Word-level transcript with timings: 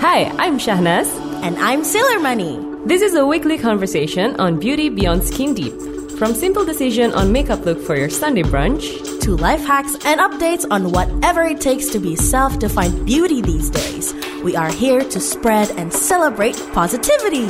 Hi, 0.00 0.32
I'm 0.38 0.58
Shahnaz. 0.58 1.08
And 1.42 1.58
I'm 1.58 1.84
Sailor 1.84 2.20
Money. 2.20 2.58
This 2.86 3.02
is 3.02 3.14
a 3.14 3.26
weekly 3.26 3.58
conversation 3.58 4.34
on 4.40 4.58
beauty 4.58 4.88
beyond 4.88 5.22
skin 5.22 5.52
deep. 5.52 5.78
From 6.18 6.32
simple 6.32 6.64
decision 6.64 7.12
on 7.12 7.32
makeup 7.32 7.66
look 7.66 7.78
for 7.82 7.96
your 7.96 8.08
Sunday 8.08 8.42
brunch 8.42 9.20
To 9.20 9.36
life 9.36 9.60
hacks 9.60 9.92
and 10.06 10.18
updates 10.18 10.66
on 10.70 10.90
whatever 10.90 11.42
it 11.42 11.60
takes 11.60 11.90
to 11.90 11.98
be 11.98 12.16
self 12.16 12.58
defined 12.58 13.04
beauty 13.04 13.42
these 13.42 13.68
days. 13.68 14.14
We 14.42 14.56
are 14.56 14.72
here 14.72 15.04
to 15.04 15.20
spread 15.20 15.70
and 15.72 15.92
celebrate 15.92 16.56
positivity. 16.72 17.46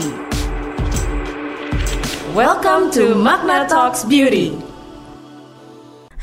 Welcome 2.35 2.91
to 2.98 3.14
Magna 3.14 3.69
Talks 3.69 4.03
Beauty. 4.05 4.61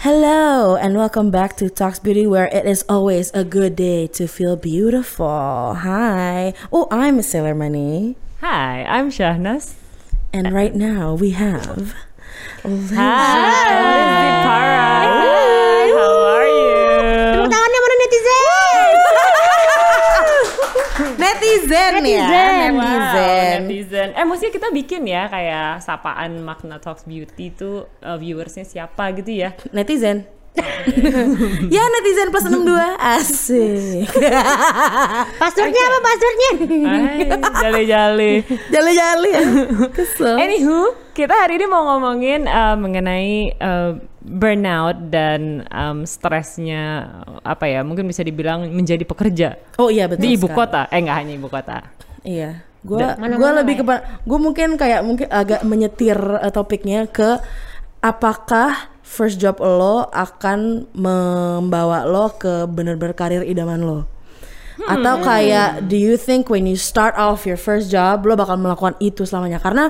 Hello, 0.02 0.75
and 0.75 0.95
welcome 0.95 1.32
back 1.32 1.57
to 1.57 1.71
Talks 1.71 1.98
Beauty, 1.98 2.27
where 2.27 2.45
it 2.54 2.68
is 2.68 2.86
always 2.88 3.32
a 3.34 3.43
good 3.43 3.75
day 3.75 4.05
to 4.13 4.27
feel 4.27 4.55
beautiful. 4.55 5.73
Hi. 5.73 6.54
Oh, 6.71 6.88
I'm 6.91 7.20
Sailor 7.23 7.55
Money. 7.55 8.16
Hi, 8.41 8.84
I'm 8.84 9.09
Shahnaz. 9.09 9.73
And 10.31 10.53
right 10.53 10.75
now 10.75 11.16
we 11.16 11.31
have. 11.31 11.95
Para. 12.62 12.94
Hi, 12.94 14.77
Netizen, 21.27 21.91
ya. 21.99 21.99
Netizen. 21.99 22.72
Wow, 22.72 22.84
Netizen. 22.88 23.59
netizen. 23.67 24.09
Eh, 24.16 24.26
mestinya 24.26 24.54
kita 24.55 24.67
bikin 24.72 25.02
ya 25.04 25.27
kayak 25.27 25.84
sapaan 25.84 26.40
Magna 26.41 26.80
Talks 26.80 27.03
Beauty 27.03 27.52
itu 27.52 27.84
uh, 27.84 28.17
viewersnya 28.17 28.63
siapa 28.63 29.12
gitu 29.12 29.36
ya? 29.36 29.52
Netizen. 29.76 30.38
ya 31.76 31.84
netizen 31.86 32.34
plus 32.34 32.50
62 32.50 32.73
Asik 32.98 34.09
Passwordnya 35.41 35.84
apa 35.86 36.00
passwordnya? 36.02 36.52
Hai, 36.90 37.17
jale-jale. 37.62 38.31
Jali-jali 38.73 39.30
ya 39.38 39.44
Kesel 39.94 40.33
Anywho, 40.33 40.98
kita 41.14 41.38
hari 41.38 41.61
ini 41.61 41.70
mau 41.70 41.86
ngomongin 41.86 42.50
uh, 42.50 42.73
mengenai 42.73 43.53
uh, 43.61 44.02
burnout 44.28 45.08
dan 45.08 45.64
um, 45.72 46.03
stresnya 46.03 47.08
apa 47.47 47.72
ya? 47.72 47.81
Mungkin 47.88 48.03
bisa 48.06 48.22
dibilang 48.22 48.67
menjadi 48.67 49.08
pekerja 49.08 49.56
Oh 49.80 49.88
iya 49.88 50.11
betul 50.11 50.28
di 50.28 50.36
ibu 50.36 50.52
sekali. 50.52 50.59
kota. 50.67 50.81
Eh 50.92 51.00
nggak 51.00 51.17
hanya 51.17 51.33
ibu 51.33 51.47
kota. 51.47 51.78
Iya 52.28 52.67
Gue 52.88 53.03
lah 53.03 53.64
lebih 53.64 53.80
ya. 53.80 53.83
ke 53.83 53.95
Gue 54.23 54.39
mungkin 54.39 54.80
kayak 54.80 55.02
mungkin 55.03 55.28
agak 55.28 55.66
menyetir 55.67 56.16
eh, 56.39 56.52
topiknya 56.53 57.09
ke 57.09 57.39
Apakah 57.98 58.94
first 59.02 59.42
job 59.42 59.58
lo 59.58 60.05
akan 60.14 60.86
membawa 60.94 62.05
lo 62.05 62.30
ke 62.38 62.70
bener-bener 62.70 63.17
karir 63.17 63.42
idaman 63.42 63.81
lo? 63.81 64.05
Atau 64.86 65.25
kayak 65.25 65.89
do 65.89 65.98
you 65.98 66.14
think 66.14 66.53
when 66.53 66.70
you 66.70 66.78
start 66.78 67.17
off 67.17 67.50
your 67.50 67.58
first 67.58 67.89
job 67.89 68.22
lo 68.30 68.38
bakal 68.38 68.53
melakukan 68.61 68.94
itu 69.02 69.25
selamanya? 69.25 69.58
Karena 69.58 69.89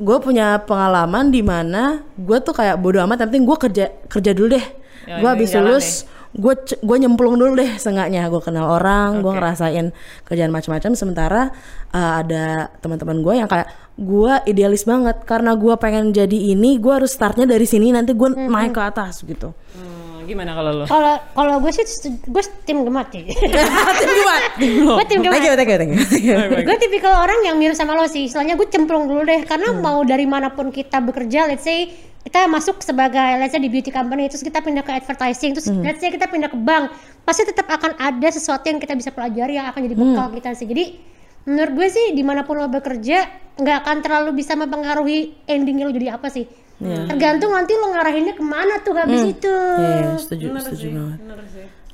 gue 0.00 0.18
punya 0.24 0.64
pengalaman 0.64 1.28
di 1.28 1.44
mana 1.44 2.00
gue 2.16 2.38
tuh 2.40 2.56
kayak 2.56 2.80
bodo 2.80 3.04
amat, 3.04 3.28
penting 3.28 3.44
gue 3.44 3.56
kerja 3.60 3.84
kerja 4.08 4.32
dulu 4.32 4.56
deh. 4.56 4.66
Gue 5.10 5.28
habis 5.28 5.52
lulus, 5.52 6.08
gue 6.32 6.54
gue 6.80 6.96
nyemplung 6.96 7.36
dulu 7.36 7.58
deh 7.58 7.76
seenggaknya 7.76 8.30
gue 8.32 8.40
kenal 8.40 8.80
orang, 8.80 9.20
gue 9.20 9.28
Oke. 9.28 9.36
ngerasain 9.36 9.86
kerjaan 10.24 10.52
macam-macam. 10.54 10.92
Sementara 10.96 11.52
uh, 11.92 12.12
ada 12.24 12.72
teman-teman 12.80 13.20
gue 13.20 13.34
yang 13.44 13.48
kayak 13.50 13.68
gue 14.00 14.32
idealis 14.48 14.88
banget 14.88 15.20
karena 15.28 15.52
gue 15.52 15.74
pengen 15.76 16.16
jadi 16.16 16.56
ini, 16.56 16.80
gue 16.80 16.92
harus 16.96 17.12
startnya 17.12 17.44
dari 17.44 17.68
sini 17.68 17.92
nanti 17.92 18.16
gue 18.16 18.28
naik 18.32 18.72
ke 18.72 18.80
atas 18.80 19.20
gitu. 19.26 19.52
Hmm, 19.76 19.99
gimana 20.30 20.54
kalau 20.54 20.70
lo? 20.70 20.84
Kalau 20.86 21.14
kalau 21.34 21.54
gue 21.58 21.72
sih 21.74 21.84
gue 22.06 22.42
tim 22.62 22.86
gemat 22.86 23.10
sih. 23.10 23.26
Tim 24.00 24.10
gemat. 24.14 24.42
gue 24.62 25.04
tim 25.10 25.18
gemat. 25.26 25.34
Thank 25.34 25.46
you, 25.50 25.54
thank 25.58 25.70
you, 25.70 25.78
thank 25.78 25.90
you. 25.90 26.00
Thank 26.06 26.24
you. 26.24 26.62
Gue 26.62 26.76
tipikal 26.78 27.18
orang 27.18 27.42
yang 27.42 27.58
mirip 27.58 27.74
sama 27.74 27.98
lo 27.98 28.06
sih. 28.06 28.30
Soalnya 28.30 28.54
gue 28.54 28.70
cemplung 28.70 29.10
dulu 29.10 29.26
deh 29.26 29.42
karena 29.42 29.74
mau 29.74 30.00
dari 30.06 30.24
mana 30.24 30.54
pun 30.54 30.70
kita 30.70 31.02
bekerja, 31.02 31.50
let's 31.50 31.66
say 31.66 31.90
kita 32.20 32.46
masuk 32.52 32.84
sebagai 32.84 33.40
let's 33.40 33.56
say 33.56 33.60
di 33.60 33.72
beauty 33.72 33.88
company 33.88 34.28
terus 34.28 34.44
kita 34.44 34.60
pindah 34.60 34.84
ke 34.84 34.92
advertising 34.92 35.56
terus 35.56 35.72
let's 35.80 36.04
say 36.04 36.12
kita 36.12 36.28
pindah 36.28 36.52
ke 36.52 36.58
bank 36.60 36.92
pasti 37.24 37.48
tetap 37.48 37.64
akan 37.64 37.96
ada 37.96 38.28
sesuatu 38.28 38.68
yang 38.68 38.76
kita 38.76 38.92
bisa 38.92 39.08
pelajari 39.08 39.56
yang 39.56 39.64
akan 39.72 39.80
jadi 39.88 39.96
bekal 39.96 40.26
kita 40.36 40.52
sih 40.52 40.68
jadi 40.68 41.00
menurut 41.48 41.72
gue 41.80 41.88
sih 41.88 42.06
di 42.12 42.20
mana 42.20 42.44
pun 42.44 42.60
lo 42.60 42.68
bekerja 42.68 43.24
nggak 43.56 43.76
akan 43.84 43.96
terlalu 44.04 44.30
bisa 44.36 44.52
mempengaruhi 44.52 45.32
endingnya 45.48 45.88
lo 45.88 45.92
jadi 45.96 46.20
apa 46.20 46.28
sih 46.28 46.44
tergantung 46.80 47.52
nanti 47.52 47.76
lo 47.76 47.92
ngarahinnya 47.92 48.32
ke 48.32 48.44
mana 48.44 48.80
tuh 48.80 48.96
habis 48.96 49.20
itu. 49.36 49.52
Iya, 49.52 50.16
setuju, 50.16 50.56
setuju 50.64 50.86
banget. 50.96 51.18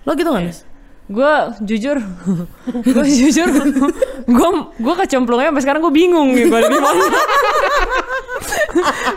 Lo 0.06 0.14
gitu 0.14 0.30
gak, 0.30 0.47
Mas? 0.47 0.62
Gue 1.06 1.32
jujur, 1.62 2.02
gue 2.86 3.06
jujur, 3.06 3.46
gue 4.26 4.48
gue 4.74 4.94
kecemplungnya 4.98 5.54
sampai 5.54 5.62
sekarang 5.62 5.80
gue 5.86 5.94
bingung 5.94 6.34
nih 6.34 6.50
gue 6.50 6.60
di 6.66 6.78
mana. 6.82 7.04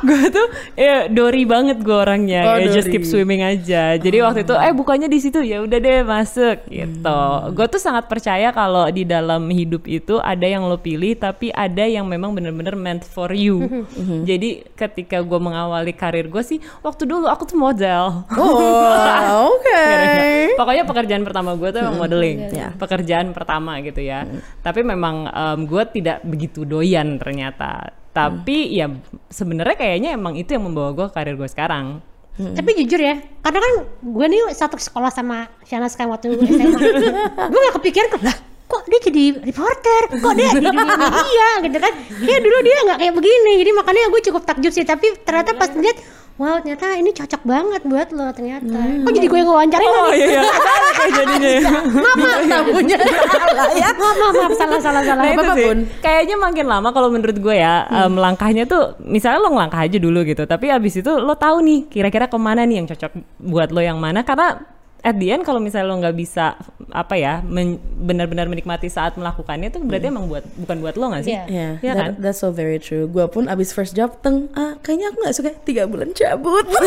gue 0.07 0.31
tuh 0.31 0.47
ya 0.77 1.09
dori 1.09 1.43
banget 1.43 1.81
gue 1.81 1.91
orangnya, 1.91 2.41
Oh, 2.45 2.55
ya 2.61 2.69
just 2.71 2.87
keep 2.87 3.03
swimming 3.03 3.41
aja. 3.41 3.97
Jadi 3.97 4.21
waktu 4.21 4.45
itu 4.45 4.53
eh 4.53 4.69
bukannya 4.71 5.09
di 5.09 5.19
situ 5.19 5.41
ya 5.41 5.65
udah 5.65 5.77
deh 5.81 6.05
masuk 6.05 6.69
gitu. 6.69 7.21
Gue 7.57 7.65
tuh 7.67 7.81
sangat 7.81 8.05
percaya 8.05 8.53
kalau 8.53 8.87
di 8.89 9.03
dalam 9.03 9.49
hidup 9.49 9.89
itu 9.89 10.21
ada 10.21 10.45
yang 10.45 10.69
lo 10.69 10.77
pilih 10.77 11.17
tapi 11.17 11.49
ada 11.51 11.83
yang 11.83 12.05
memang 12.05 12.31
bener-bener 12.31 12.77
meant 12.77 13.01
for 13.01 13.33
you. 13.33 13.65
Jadi 14.29 14.61
ketika 14.77 15.19
gue 15.19 15.39
mengawali 15.41 15.91
karir 15.91 16.29
gue 16.29 16.43
sih 16.45 16.61
waktu 16.85 17.09
dulu 17.09 17.25
aku 17.27 17.49
tuh 17.49 17.57
model. 17.57 18.29
Oh, 18.37 19.51
oke. 19.57 19.65
Nggak. 19.65 20.55
Pokoknya 20.55 20.83
pekerjaan 20.85 21.23
pertama 21.25 21.57
gue 21.57 21.69
tuh 21.73 21.78
emang 21.79 21.97
modeling, 21.97 22.37
Ya. 22.51 22.69
pekerjaan 22.75 23.31
pertama 23.31 23.79
gitu 23.79 23.99
ya. 23.99 24.27
Tapi 24.59 24.83
memang 24.83 25.29
gue 25.63 25.83
tidak 25.95 26.23
begitu 26.23 26.63
doyan 26.63 27.15
ternyata. 27.15 27.95
Tapi 28.09 28.73
ya 28.73 28.89
sebenarnya 29.29 29.77
kayaknya 29.77 30.09
emang 30.17 30.33
itu 30.35 30.51
yang 30.51 30.65
membawa 30.65 30.91
gue 30.91 31.07
karir 31.13 31.37
gue 31.37 31.47
sekarang. 31.47 32.01
Tapi 32.39 32.71
jujur 32.71 33.03
ya, 33.03 33.19
karena 33.43 33.59
kan 33.59 33.73
gue 33.99 34.25
nih 34.31 34.55
satu 34.55 34.79
sekolah 34.79 35.11
sama 35.11 35.51
Shana 35.67 35.91
sekarang 35.91 36.15
waktu 36.15 36.39
SMA. 36.39 36.79
gue 37.51 37.59
gak 37.67 37.75
kepikiran 37.83 38.15
lah, 38.23 38.31
kok 38.63 38.87
dia 38.87 38.99
jadi 39.11 39.23
reporter, 39.43 40.01
kok 40.07 40.33
dia 40.39 40.47
di 40.55 40.63
dunia 40.63 40.87
media 40.87 41.47
gitu 41.67 41.77
kan. 41.83 41.93
Ya 42.23 42.39
dulu 42.39 42.57
dia 42.63 42.77
nggak 42.87 42.97
kayak 43.03 43.13
begini, 43.19 43.51
jadi 43.59 43.71
makanya 43.75 44.07
gue 44.07 44.21
cukup 44.31 44.47
takjub 44.47 44.71
sih. 44.71 44.87
Tapi 44.87 45.19
ternyata 45.27 45.51
pas 45.51 45.67
lihat, 45.75 45.99
wow 46.39 46.55
ternyata 46.57 46.95
ini 46.95 47.11
cocok 47.11 47.41
banget 47.43 47.81
buat 47.83 48.07
lo 48.09 48.31
ternyata. 48.31 48.79
Kok 49.03 49.11
jadi 49.11 49.27
gue 49.27 49.39
yang 49.39 49.49
wawancarin 49.49 49.85
Oh 49.85 50.07
lagi? 50.07 50.23
iya, 50.23 50.41
kayak 50.97 51.11
jadinya 51.13 51.49
ya. 51.51 51.61
Maaf, 51.83 52.17
maaf, 52.17 52.41
Tamunya 52.47 52.97
salah 52.97 53.69
ya. 53.83 53.89
maaf, 53.91 54.15
maaf, 54.15 54.33
maaf, 54.33 54.53
salah, 54.55 54.79
salah, 54.79 55.01
salah. 55.03 55.23
Nah 55.27 55.53
sih, 55.53 55.65
Bun. 55.67 55.79
kayaknya 55.99 56.35
makin 56.35 56.65
lama 56.65 56.89
kalau 56.89 57.11
menurut 57.11 57.35
gue 57.35 57.55
ya, 57.55 57.83
em, 57.85 58.13
langkahnya 58.15 58.63
tuh, 58.63 58.95
misalnya 59.01 59.43
lo 59.43 59.51
ngelangkah 59.51 59.83
aja 59.83 59.97
dulu 59.99 60.23
gitu, 60.23 60.43
tapi 60.43 60.71
abis 60.71 60.93
itu 60.97 61.11
lo 61.11 61.35
tahu 61.35 61.59
nih, 61.59 61.79
kira-kira 61.87 62.25
ke 62.25 62.39
mana 62.39 62.63
nih 62.63 62.79
yang 62.79 62.87
cocok 62.87 63.11
buat 63.37 63.69
lo 63.69 63.83
yang 63.83 63.99
mana, 63.99 64.23
karena 64.23 64.78
at 65.01 65.15
the 65.15 65.29
end 65.29 65.41
kalau 65.41 65.57
misalnya 65.57 65.87
lo 65.87 65.97
nggak 65.97 66.13
bisa 66.13 66.59
apa 66.89 67.13
ya 67.13 67.39
men- 67.41 67.77
benar-benar 67.97 68.45
menikmati 68.45 68.87
saat 68.87 69.13
melakukannya 69.13 69.69
itu 69.69 69.79
berarti 69.79 70.07
emang 70.07 70.25
buat 70.25 70.43
bukan 70.57 70.77
buat 70.79 70.95
lo 70.95 71.05
nggak 71.09 71.23
sih? 71.23 71.31
Iya. 71.31 71.43
Iya, 71.45 71.69
Iya 71.79 71.93
that- 71.93 72.03
kan? 72.09 72.11
that's 72.19 72.37
so 72.37 72.49
very 72.49 72.77
true. 72.77 73.05
Gua 73.05 73.25
pun 73.25 73.45
abis 73.45 73.69
first 73.69 73.93
job 73.93 74.19
teng, 74.19 74.49
ah, 74.53 74.75
kayaknya 74.79 75.09
aku 75.09 75.17
nggak 75.19 75.35
suka 75.35 75.49
tiga 75.61 75.83
bulan 75.83 76.11
cabut. 76.11 76.65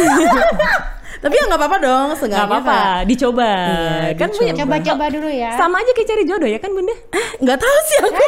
Tapi 1.14 1.34
ya 1.34 1.44
nggak 1.44 1.60
apa-apa 1.60 1.76
dong, 1.78 2.08
Nggak 2.16 2.34
apa-apa, 2.42 2.72
kayak- 2.74 3.04
dicoba. 3.06 3.50
Iya, 3.52 4.16
kan 4.16 4.28
dicoba. 4.28 4.58
Coba-coba 4.58 5.04
dulu 5.08 5.28
ya. 5.28 5.50
sama 5.54 5.76
aja 5.78 5.92
kayak 5.92 6.08
cari 6.08 6.22
jodoh 6.24 6.48
ya 6.48 6.58
kan 6.58 6.70
bunda? 6.72 6.94
Eh, 7.12 7.26
nggak 7.38 7.58
tahu 7.58 7.76
sih 7.84 7.96
aku. 8.00 8.22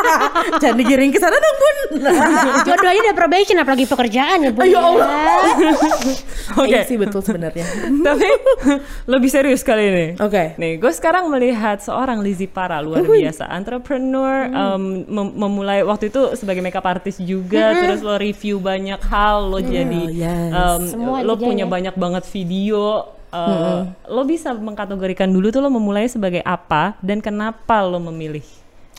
Jangan 0.62 0.76
digiring 0.76 1.10
ke 1.10 1.18
sana 1.18 1.34
dong 1.34 1.56
bun. 1.58 1.76
Jodoh 2.66 2.88
aja 2.88 3.00
udah 3.02 3.16
probation, 3.16 3.56
apalagi 3.58 3.84
pekerjaan 3.84 4.38
ya, 4.40 4.50
Bu. 4.50 4.64
Ya 4.64 4.80
Allah. 4.80 5.10
Oke. 6.56 6.68
Iya 6.68 6.80
sih 6.84 6.96
betul 6.96 7.20
sebenarnya. 7.20 7.66
Tapi 8.00 8.28
lebih 9.12 9.28
serius 9.28 9.60
kali 9.60 9.84
ini. 9.84 10.06
Oke. 10.16 10.56
Nih, 10.56 10.80
gue 10.80 10.88
sekarang 10.88 11.28
melihat 11.28 11.76
seorang 11.78 12.24
Lizzie 12.24 12.48
Para 12.48 12.80
luar 12.80 13.04
biasa, 13.04 13.44
entrepreneur, 13.52 14.48
em, 14.48 15.04
mem- 15.04 15.34
memulai 15.36 15.84
waktu 15.84 16.08
itu 16.08 16.32
sebagai 16.32 16.64
makeup 16.64 16.88
artist 16.88 17.20
juga, 17.20 17.76
terus 17.76 18.00
lo 18.00 18.16
review 18.16 18.56
banyak 18.56 18.96
hal, 19.04 19.52
lo 19.52 19.60
jadi, 19.60 20.02
yes. 20.08 20.50
em, 20.50 20.82
Semua 20.88 21.20
lo 21.20 21.36
punya 21.36 21.68
ya. 21.68 21.70
banyak 21.70 21.94
banget 21.94 22.24
video. 22.32 23.04
eh, 23.28 23.80
Lo 24.08 24.24
bisa 24.24 24.52
mengkategorikan 24.52 25.28
dulu 25.28 25.48
tuh 25.48 25.60
lo 25.60 25.68
memulai 25.68 26.04
sebagai 26.04 26.40
apa 26.40 26.96
dan 27.00 27.20
kenapa 27.20 27.80
lo 27.80 28.00
memilih 28.00 28.44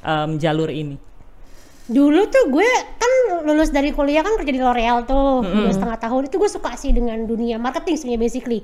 em, 0.02 0.38
jalur 0.38 0.70
ini? 0.70 0.98
Dulu 1.84 2.22
tuh 2.32 2.48
gue 2.48 2.70
kan 2.96 3.12
lulus 3.44 3.68
dari 3.68 3.92
kuliah 3.92 4.24
kan 4.24 4.40
kerja 4.40 4.56
di 4.56 4.62
L'Oreal 4.64 5.04
tuh 5.04 5.44
dua 5.44 5.68
setengah 5.68 6.00
tahun 6.00 6.32
itu 6.32 6.40
gue 6.40 6.48
suka 6.48 6.74
sih 6.74 6.90
dengan 6.90 7.20
dunia 7.24 7.60
marketing 7.60 7.94
sebenarnya 7.94 8.22
basically. 8.24 8.60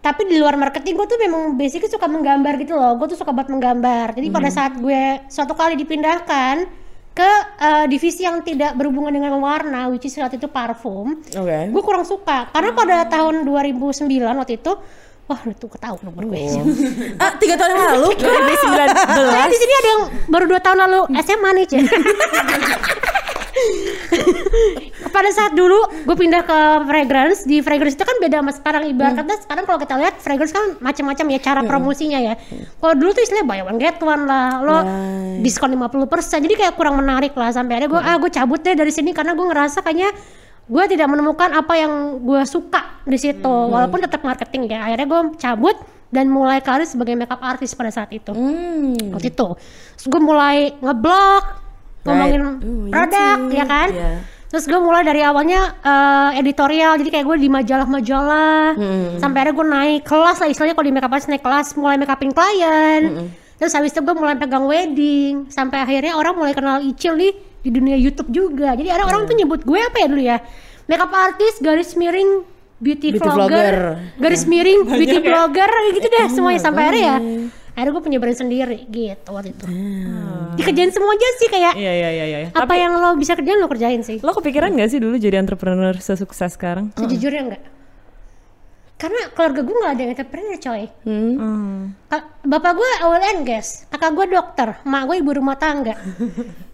Tapi 0.00 0.24
di 0.24 0.40
luar 0.40 0.56
marketing 0.56 0.96
gue 0.96 1.06
tuh 1.06 1.20
memang 1.20 1.60
basically 1.60 1.92
suka 1.92 2.08
menggambar 2.08 2.56
gitu 2.56 2.72
loh. 2.72 2.96
Gue 2.96 3.12
tuh 3.12 3.20
suka 3.20 3.36
banget 3.36 3.52
menggambar. 3.52 4.16
Jadi 4.16 4.32
pada 4.32 4.48
saat 4.48 4.72
gue 4.80 5.20
suatu 5.28 5.52
kali 5.52 5.76
dipindahkan 5.76 6.64
ke 7.10 7.30
eh, 7.60 7.84
divisi 7.90 8.24
yang 8.24 8.40
tidak 8.40 8.78
berhubungan 8.80 9.12
dengan 9.12 9.36
warna, 9.42 9.92
which 9.92 10.08
is 10.08 10.14
saat 10.16 10.32
itu 10.32 10.46
parfum, 10.48 11.20
Oke. 11.36 11.58
gue 11.68 11.82
kurang 11.84 12.06
suka 12.06 12.48
karena 12.54 12.70
pada 12.72 12.96
tahun 13.10 13.42
2009 13.44 14.06
waktu 14.40 14.56
itu 14.56 14.72
wah 15.26 15.40
itu 15.46 15.66
ketahu 15.68 15.96
nomor 16.06 16.22
gue. 16.26 16.42
Ah, 17.22 17.34
tiga 17.36 17.54
tahun 17.60 17.76
yang 17.76 17.86
lalu. 17.98 18.08
2019 18.18 19.30
Saya 19.30 19.46
di 19.46 19.58
sini 19.58 19.72
ada 19.74 19.88
yang 19.90 20.02
baru 20.32 20.44
dua 20.48 20.60
tahun 20.62 20.78
lalu 20.88 21.00
SMA 21.20 21.50
nih, 21.60 21.64
Cek. 21.68 21.82
Pada 25.14 25.30
saat 25.34 25.52
dulu 25.52 25.76
gue 26.06 26.16
pindah 26.16 26.42
ke 26.46 26.58
fragrance, 26.86 27.44
di 27.44 27.60
fragrance 27.60 27.96
itu 27.98 28.04
kan 28.06 28.16
beda 28.22 28.40
sama 28.40 28.52
sekarang. 28.54 28.82
Ibarat 28.90 29.14
kata 29.20 29.34
sekarang 29.44 29.64
kalau 29.66 29.78
kita 29.80 29.94
lihat 29.98 30.14
fragrance 30.22 30.52
kan 30.54 30.64
macam-macam 30.78 31.26
ya 31.34 31.38
cara 31.42 31.60
promosinya 31.64 32.18
ya. 32.20 32.34
Kalau 32.78 32.94
dulu 32.96 33.10
tuh 33.12 33.22
istilahnya 33.24 33.46
buy 33.46 33.60
one 33.66 33.78
get 33.78 33.98
one 34.00 34.24
lah, 34.24 34.62
lo 34.62 34.78
Right. 34.80 35.44
diskon 35.44 35.74
50%. 35.76 36.40
Jadi 36.40 36.54
kayak 36.56 36.74
kurang 36.78 36.96
menarik 36.96 37.36
lah 37.36 37.52
sampai 37.52 37.76
akhirnya 37.76 37.90
gue 37.92 38.00
ah 38.00 38.16
gue 38.16 38.30
cabut 38.32 38.60
deh 38.62 38.74
dari 38.74 38.92
sini. 38.94 39.10
Karena 39.12 39.36
gue 39.36 39.46
ngerasa 39.46 39.84
kayaknya 39.84 40.10
gue 40.70 40.84
tidak 40.86 41.08
menemukan 41.10 41.50
apa 41.52 41.74
yang 41.76 42.22
gue 42.22 42.42
suka 42.46 43.02
di 43.04 43.18
situ. 43.18 43.50
Walaupun 43.50 44.00
tetap 44.00 44.22
marketing 44.22 44.70
ya. 44.70 44.86
Akhirnya 44.86 45.06
gue 45.10 45.20
cabut 45.36 45.76
dan 46.10 46.26
mulai 46.26 46.58
karir 46.58 46.86
sebagai 46.86 47.14
makeup 47.14 47.38
artist 47.38 47.78
pada 47.78 47.90
saat 47.94 48.10
itu. 48.10 48.34
Hmm. 48.34 49.14
waktu 49.14 49.30
itu. 49.30 49.48
Terus 49.98 50.06
gue 50.06 50.22
mulai 50.22 50.74
ngeblog 50.80 51.59
ngomongin 52.02 52.40
Right. 52.40 52.60
Produk 52.90 53.12
YouTube. 53.36 53.52
ya 53.52 53.64
kan 53.64 53.88
Iya. 53.88 54.12
terus 54.46 54.64
gue 54.64 54.78
mulai 54.78 55.02
dari 55.02 55.20
awalnya 55.20 55.60
eh, 55.78 56.30
editorial 56.36 56.96
jadi 56.96 57.10
kayak 57.12 57.26
gue 57.26 57.36
di 57.38 57.48
majalah-majalah 57.48 58.66
Hmm. 58.72 59.08
sampai 59.16 59.38
akhirnya 59.38 59.54
gue 59.54 59.66
naik 59.68 60.02
kelas 60.02 60.36
lah 60.38 60.48
istilahnya 60.48 60.74
kalau 60.74 60.86
di 60.86 60.92
makeup 60.92 61.10
artist 61.10 61.28
naik 61.28 61.40
kelas 61.40 61.68
mulai 61.74 61.96
makeupin 61.96 62.30
klien 62.30 63.02
Hmm. 63.04 63.26
terus 63.56 63.72
habis 63.72 63.90
itu 63.90 64.00
gue 64.00 64.14
mulai 64.14 64.34
pegang 64.34 64.64
wedding 64.64 65.46
sampai 65.48 65.78
akhirnya 65.78 66.14
orang 66.14 66.34
mulai 66.34 66.50
kenal 66.50 66.80
Icil 66.80 67.14
nih 67.14 67.32
di 67.60 67.70
dunia 67.70 67.94
YouTube 67.94 68.28
juga 68.28 68.72
jadi 68.72 68.90
ada 68.90 69.04
orang 69.04 69.24
tuh 69.24 69.32
Hmm. 69.32 69.40
nyebut 69.40 69.60
gue 69.60 69.78
apa 69.78 69.96
ya 69.98 70.06
dulu 70.06 70.22
ya 70.22 70.38
makeup 70.86 71.12
artist 71.12 71.60
garis 71.60 71.92
miring 71.94 72.42
beauty, 72.76 73.12
Beauty 73.12 73.20
vlogger, 73.20 73.36
vlogger. 73.36 73.76
garis 74.18 74.42
miring 74.44 74.80
beauty 74.90 75.14
ya? 75.14 75.22
blogger 75.22 75.68
kayak 75.68 75.92
gitu 75.94 76.06
deh 76.08 76.26
semuanya 76.28 76.58
sampai 76.58 76.82
akhirnya 76.82 77.04
ya 77.04 77.16
akhirnya 77.80 77.94
gue 77.94 78.04
punya 78.04 78.18
brand 78.18 78.36
sendiri 78.36 78.78
gitu 78.86 79.28
waktu 79.30 79.50
itu 79.50 79.64
dikerjain 80.54 80.90
semua 80.90 81.10
aja 81.10 81.28
sih 81.34 81.48
kayak 81.48 81.72
Iya 81.74 81.92
iya 81.94 82.08
iya 82.12 82.24
iya. 82.28 82.48
apa 82.52 82.74
yang 82.74 82.92
lo 82.94 83.16
bisa 83.16 83.32
kerjain 83.32 83.56
lo 83.56 83.66
kerjain 83.66 84.00
sih 84.00 84.20
Lo 84.20 84.30
kepikiran 84.32 84.70
gak 84.70 84.88
sih 84.88 84.98
dulu 84.98 85.16
jadi 85.16 85.38
entrepreneur 85.38 85.96
sesukses 85.96 86.52
sekarang? 86.52 86.92
sejujurnya 86.94 87.42
enggak 87.46 87.62
karena 88.94 89.32
keluarga 89.32 89.60
gue 89.62 89.72
nggak 89.74 89.90
ada 89.90 90.00
yang 90.02 90.12
entrepreneur 90.12 90.56
coy 90.58 90.82
Hmm. 91.00 91.32
Hmm. 91.34 91.78
Bapak 92.42 92.72
gue 92.74 92.90
OLN 93.02 93.38
guys 93.42 93.88
kakak 93.88 94.12
gue 94.12 94.26
dokter 94.28 94.76
mak 94.84 95.08
gue 95.08 95.16
ibu 95.16 95.32
rumah 95.32 95.56
tangga 95.56 95.96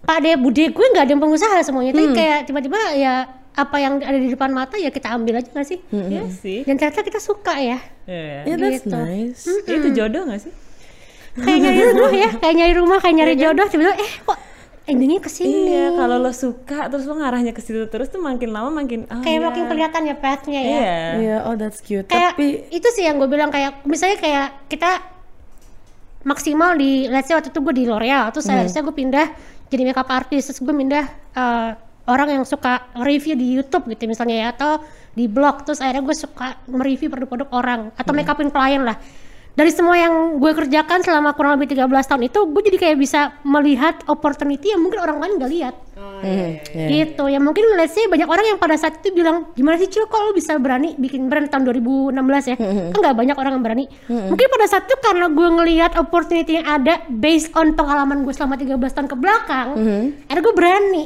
pak 0.02 0.19
de 0.20 0.35
bude 0.35 0.64
gue 0.67 0.87
nggak 0.91 1.05
ada 1.05 1.12
yang 1.12 1.23
pengusaha 1.23 1.62
semuanya 1.62 1.93
tapi 1.93 2.11
kayak 2.12 2.38
tiba-tiba 2.44 2.81
ya 2.93 3.14
apa 3.52 3.76
yang 3.79 3.97
ada 3.99 4.19
di 4.19 4.29
depan 4.29 4.50
mata 4.50 4.75
ya 4.75 4.91
kita 4.91 5.09
ambil 5.09 5.38
aja 5.38 5.49
gak 5.49 5.64
sih 5.64 5.79
Iya 5.88 6.26
sih. 6.29 6.61
dan 6.62 6.76
ternyata 6.76 7.00
kita 7.00 7.17
suka 7.19 7.55
ya 7.56 7.79
Iya. 8.05 8.43
Yeah, 8.44 8.56
that's 8.56 8.82
Gitu. 8.82 8.91
nice. 8.93 9.43
Itu 9.64 9.88
jodoh 9.91 10.26
gak 10.26 10.41
sih? 10.41 10.52
Kayak 11.37 11.59
nyari 11.61 11.81
rumah 11.87 12.12
ya 12.12 12.29
kayak 12.35 12.55
nyari 12.55 12.75
rumah 12.75 12.99
kayak 12.99 13.15
nyari 13.15 13.35
jodoh 13.37 13.67
tiba-tiba 13.67 13.94
eh 13.97 14.12
kok 14.23 14.38
endingnya 14.87 15.19
ke 15.19 15.27
sini 15.27 15.67
Iya, 15.67 15.87
kalau 15.93 16.17
lo 16.17 16.31
suka 16.31 16.87
terus 16.87 17.05
lo 17.05 17.15
ngarahnya 17.15 17.50
ke 17.50 17.59
situ 17.59 17.85
terus 17.87 18.06
tuh 18.06 18.19
makin 18.19 18.50
lama 18.50 18.71
makin 18.73 19.05
oh, 19.05 19.19
kayak 19.21 19.37
iya. 19.37 19.44
makin 19.44 19.62
kelihatan 19.67 20.03
ya 20.05 20.15
pathnya 20.15 20.61
ya 20.61 20.71
Iya. 20.71 20.94
Iya, 21.19 21.37
oh 21.44 21.55
that's 21.55 21.81
cute. 21.81 22.06
kayak 22.06 22.38
Tapi 22.38 22.71
itu 22.71 22.88
sih 22.91 23.03
yang 23.03 23.19
gue 23.19 23.27
bilang 23.27 23.50
kayak 23.50 23.83
misalnya 23.83 24.17
kayak 24.17 24.47
kita 24.67 24.91
maksimal 26.23 26.75
di 26.75 27.06
let's 27.06 27.27
say 27.27 27.35
waktu 27.35 27.50
itu 27.50 27.61
gue 27.61 27.75
di 27.75 27.85
L'Oreal 27.85 28.31
terus 28.31 28.47
Hmm. 28.47 28.67
saya 28.67 28.83
gue 28.83 28.94
pindah 28.94 29.27
jadi 29.67 29.83
makeup 29.85 30.06
artist 30.06 30.50
terus 30.50 30.61
gue 30.61 30.71
pindah 30.73 31.05
eh, 31.35 31.71
orang 32.06 32.29
yang 32.33 32.44
suka 32.47 32.87
review 32.97 33.35
di 33.35 33.55
YouTube 33.55 33.87
gitu 33.88 34.06
misalnya 34.06 34.37
ya 34.37 34.47
atau 34.50 34.79
di 35.12 35.27
blog 35.27 35.62
terus 35.62 35.79
akhirnya 35.79 36.03
gue 36.05 36.17
suka 36.17 36.62
mereview 36.67 37.09
produk-produk 37.09 37.49
orang 37.50 37.81
atau 37.93 38.11
Hmm. 38.11 38.19
make 38.19 38.31
upin 38.31 38.50
klien 38.50 38.83
lah 38.83 38.99
dari 39.56 39.73
semua 39.73 39.97
yang 39.97 40.37
gue 40.37 40.53
kerjakan 40.53 41.00
selama 41.00 41.32
kurang 41.32 41.56
lebih 41.56 41.73
13 41.73 41.88
tahun 41.88 42.23
itu 42.29 42.41
gue 42.44 42.62
jadi 42.69 42.79
kayak 42.79 42.97
bisa 43.00 43.20
melihat 43.41 43.97
opportunity 44.05 44.76
yang 44.76 44.85
mungkin 44.85 45.00
orang 45.00 45.17
lain 45.17 45.32
gak 45.41 45.53
lihat. 45.53 45.75
Hmm, 45.97 46.61
yeah. 46.76 46.88
gitu. 46.93 47.25
Ya 47.25 47.41
mungkin 47.41 47.64
let's 47.81 47.97
say 47.97 48.05
banyak 48.05 48.29
orang 48.29 48.44
yang 48.53 48.58
pada 48.61 48.76
saat 48.76 49.00
itu 49.00 49.17
bilang 49.17 49.49
gimana 49.56 49.81
sih 49.81 49.88
Cil? 49.88 50.05
Kok 50.05 50.20
lo 50.29 50.31
bisa 50.37 50.61
berani 50.61 50.93
bikin 51.00 51.32
brand 51.32 51.49
tahun 51.49 51.64
2016 51.73 52.53
ya? 52.53 52.56
Kan 52.93 52.99
nggak 53.00 53.17
banyak 53.17 53.37
orang 53.41 53.53
yang 53.56 53.64
berani. 53.64 53.85
Mungkin 54.05 54.47
pada 54.53 54.67
saat 54.69 54.85
itu 54.85 54.97
karena 55.00 55.32
gue 55.32 55.49
ngelihat 55.56 55.97
opportunity 55.97 56.61
yang 56.61 56.69
ada 56.69 57.00
based 57.09 57.49
on 57.56 57.73
pengalaman 57.73 58.29
gue 58.29 58.35
selama 58.37 58.61
13 58.61 58.76
tahun 58.76 59.09
ke 59.09 59.17
belakang 59.17 59.69
akhirnya 60.29 60.43
gue 60.43 60.55
berani 60.55 61.05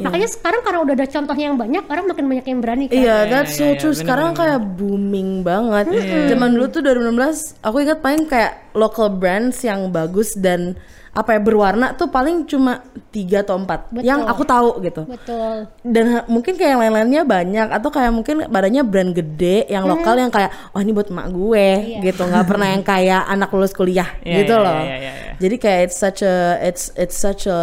makanya 0.00 0.28
sekarang 0.28 0.60
karena 0.62 0.78
udah 0.80 0.94
ada 0.94 1.06
contohnya 1.06 1.44
yang 1.50 1.58
banyak 1.58 1.84
orang 1.84 2.04
makin 2.06 2.24
banyak 2.26 2.46
yang 2.46 2.60
berani 2.60 2.84
kan 2.86 2.96
Iya, 2.96 3.16
that's 3.26 3.54
so 3.54 3.66
iya, 3.66 3.76
true. 3.76 3.92
bener, 3.92 4.00
Sekarang 4.00 4.28
kayak 4.32 4.60
booming 4.74 5.42
banget. 5.42 5.86
Zaman 6.28 6.48
dulu 6.54 6.66
tuh 6.68 6.80
2016, 6.80 7.58
aku 7.60 7.76
ingat 7.80 7.98
paling 7.98 8.24
kayak 8.24 8.52
local 8.72 9.10
brands 9.10 9.60
yang 9.60 9.90
bagus 9.90 10.32
dan 10.32 10.78
apa 11.10 11.34
ya 11.34 11.40
berwarna 11.42 11.90
tuh 11.98 12.06
paling 12.06 12.46
cuma 12.46 12.86
tiga 13.10 13.42
atau 13.42 13.58
empat 13.58 13.90
Betul. 13.90 14.06
yang 14.06 14.30
aku 14.30 14.46
tahu 14.46 14.78
gitu. 14.78 15.02
betul 15.10 15.66
Dan 15.82 16.22
mungkin 16.30 16.54
kayak 16.54 16.70
yang 16.70 16.80
lain-lainnya 16.86 17.22
banyak 17.26 17.66
atau 17.66 17.90
kayak 17.90 18.14
mungkin 18.14 18.46
badannya 18.46 18.86
brand 18.86 19.10
gede 19.10 19.66
yang 19.66 19.90
lokal 19.90 20.14
yang 20.14 20.30
kayak 20.30 20.54
oh 20.70 20.78
ini 20.78 20.94
buat 20.94 21.10
emak 21.10 21.34
gue 21.34 21.66
gitu 22.06 22.22
nggak 22.22 22.46
pernah 22.46 22.70
yang 22.70 22.86
kayak 22.86 23.26
anak 23.26 23.50
lulus 23.50 23.74
kuliah 23.74 24.06
Iya, 24.22 24.36
gitu 24.38 24.54
iya, 24.54 24.62
loh. 24.62 24.80
iya, 24.86 24.96
iya, 25.02 25.12
iya. 25.18 25.32
Jadi 25.42 25.56
kayak 25.58 25.80
it's 25.90 25.98
such 25.98 26.22
a 26.22 26.34
it's 26.62 26.94
it's 26.94 27.18
such 27.18 27.50
a 27.50 27.58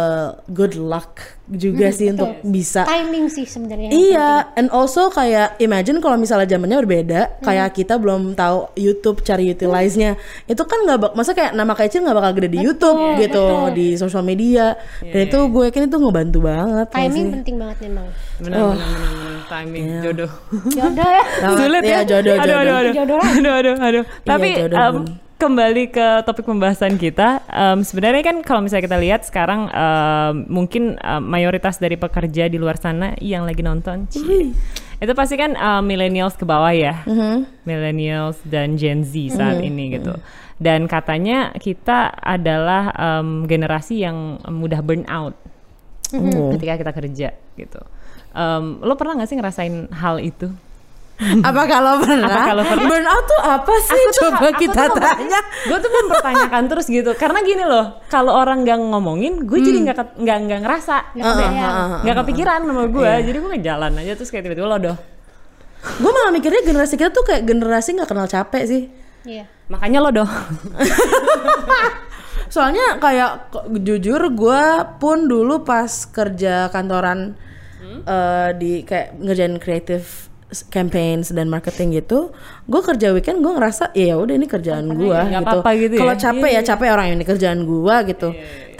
good 0.52 0.76
luck 0.76 1.37
juga 1.48 1.88
sih 1.88 2.08
untuk 2.08 2.28
bisa 2.42 2.84
timing 2.84 3.26
sih 3.26 3.42
sebenarnya 3.42 3.88
Iya, 3.88 4.30
and 4.52 4.68
also 4.68 5.08
kayak 5.08 5.56
imagine 5.58 5.96
kalau 5.98 6.14
misalnya 6.14 6.44
zamannya 6.46 6.76
berbeda, 6.78 7.40
kayak 7.40 7.72
kita 7.72 7.96
belum 7.96 8.32
tahu 8.32 8.68
YouTube 8.74 9.20
cari 9.20 9.48
utilize-nya. 9.48 10.20
Itu 10.44 10.62
kan 10.62 10.84
nggak 10.84 10.98
bak, 10.98 11.12
masa 11.12 11.32
kayak 11.32 11.52
nama 11.52 11.72
kecil 11.72 12.04
nggak 12.04 12.14
bakal 12.14 12.32
gede 12.34 12.48
di 12.50 12.60
YouTube 12.60 13.00
gitu, 13.16 13.44
di 13.72 13.86
sosial 13.94 14.20
media. 14.20 14.76
Dan 15.00 15.24
itu 15.24 15.38
gue 15.40 15.62
yakin 15.66 15.88
itu 15.88 15.96
ngebantu 15.96 16.38
banget. 16.42 16.86
timing 16.88 17.24
sih? 17.24 17.34
penting 17.34 17.56
banget 17.56 17.78
memang 17.82 18.06
Benar 18.38 18.58
benar 18.60 18.76
benar 18.76 19.00
benar. 19.08 19.40
timing 19.48 19.84
jodoh. 20.00 20.30
jodoh 20.68 21.08
ya. 21.08 21.22
Sulit 21.54 21.82
Iya, 21.82 21.92
ya. 21.92 22.00
jodoh, 22.04 22.34
aduh, 22.34 22.44
jodoh. 22.44 22.58
aduh, 22.60 22.76
aduh. 22.76 22.92
Jodoh 22.92 23.16
lah. 23.16 23.28
aduh, 23.32 23.52
aduh, 23.56 23.76
aduh. 23.80 24.04
Tapi 24.22 24.48
jodoh, 24.54 24.76
em, 24.76 24.94
Bun. 24.94 25.04
Kembali 25.38 25.94
ke 25.94 26.26
topik 26.26 26.50
pembahasan 26.50 26.98
kita, 26.98 27.46
em, 27.46 27.86
sebenarnya 27.86 28.26
kan 28.26 28.42
kalau 28.42 28.60
misalnya 28.66 28.90
kita 28.90 28.98
lihat 28.98 29.22
sekarang 29.22 29.70
em, 29.70 30.50
mungkin 30.50 30.98
em, 30.98 31.22
mayoritas 31.22 31.78
dari 31.78 31.94
pekerja 31.94 32.50
di 32.50 32.58
luar 32.58 32.74
sana 32.74 33.14
yang 33.22 33.46
lagi 33.46 33.62
nonton, 33.62 34.10
cie, 34.10 34.50
itu 34.98 35.12
pasti 35.14 35.38
kan 35.38 35.54
em, 35.54 35.82
millennials 35.86 36.34
ke 36.34 36.42
bawah 36.42 36.74
ya, 36.74 37.06
millennials 37.62 38.42
dan 38.42 38.74
Gen 38.74 39.06
Z 39.06 39.14
saat 39.38 39.62
ini 39.62 39.94
gitu. 39.94 40.18
Dan 40.58 40.90
katanya 40.90 41.54
kita 41.54 42.10
adalah 42.18 42.90
em, 42.98 43.46
generasi 43.46 44.02
yang 44.02 44.42
mudah 44.42 44.82
burn 44.82 45.06
out 45.06 45.38
ketika 46.58 46.82
kita 46.82 46.92
kerja 46.92 47.28
gitu. 47.54 47.80
Em, 48.34 48.82
lo 48.82 48.98
pernah 48.98 49.22
nggak 49.22 49.28
sih 49.30 49.38
ngerasain 49.38 49.86
hal 50.02 50.18
itu? 50.18 50.50
Apa 51.44 51.62
kalau 51.64 51.98
pernah? 51.98 52.26
Apa 52.26 52.40
kalau 52.46 52.62
pernah? 52.62 52.86
Burnout 52.86 53.24
tuh 53.24 53.40
apa 53.40 53.74
sih? 53.80 54.02
Coba 54.16 54.48
kita 54.52 54.82
tanya. 54.88 55.40
gue 55.66 55.74
tuh 55.76 55.90
mempertanyakan 55.92 56.62
terus 56.66 56.86
gitu 56.86 57.10
karena 57.12 57.42
gini 57.42 57.62
loh 57.62 57.98
kalau 58.06 58.32
orang 58.32 58.62
nggak 58.62 58.78
ngomongin 58.78 59.42
gue 59.42 59.58
jadi 59.58 59.78
nggak 59.84 59.96
nggak 60.16 60.38
nggak 60.40 60.60
ngerasa 60.62 60.96
Nggak 61.12 61.26
kebayang. 61.28 61.74
nggak 62.00 62.16
kepikiran 62.18 62.58
sama 62.62 62.84
gue 62.86 63.12
jadi 63.24 63.36
gue 63.36 63.50
jalan 63.60 63.92
aja 63.96 64.12
terus 64.14 64.28
kayak 64.28 64.44
tiba-tiba 64.44 64.66
lo 64.66 64.78
doh 64.80 64.96
Gue 65.78 66.08
malah 66.08 66.30
mikirnya 66.30 66.62
generasi 66.62 66.94
kita 66.94 67.10
tuh 67.10 67.22
kayak 67.22 67.42
generasi 67.44 67.94
nggak 67.94 68.06
kenal 68.06 68.26
capek 68.26 68.62
sih. 68.64 68.82
iya 69.24 69.46
makanya 69.66 69.98
lo 70.00 70.10
doh 70.12 70.30
Soalnya 72.48 72.96
kayak 72.96 73.52
jujur 73.76 74.20
gue 74.30 74.62
pun 74.96 75.18
dulu 75.24 75.60
pas 75.62 75.86
kerja 76.06 76.66
kantoran 76.68 77.36
eh, 78.02 78.48
di 78.54 78.80
kayak 78.82 79.18
ngerjain 79.18 79.56
creative 79.58 80.00
s- 80.02 80.27
campaigns 80.72 81.28
dan 81.30 81.52
marketing 81.52 82.00
gitu, 82.00 82.32
gue 82.64 82.80
kerja 82.80 83.12
weekend 83.12 83.44
gue 83.44 83.52
ngerasa 83.52 83.92
ya 83.92 84.16
udah 84.16 84.34
ini 84.34 84.48
kerjaan 84.48 84.88
gue 84.96 85.18
gitu. 85.28 85.60
gitu 85.76 85.94
ya? 85.94 86.00
Kalau 86.00 86.14
capek 86.16 86.50
ya 86.56 86.60
capek 86.64 86.88
orang 86.92 87.06
ini 87.12 87.24
kerjaan 87.24 87.60
gue 87.68 87.96
gitu. 88.08 88.28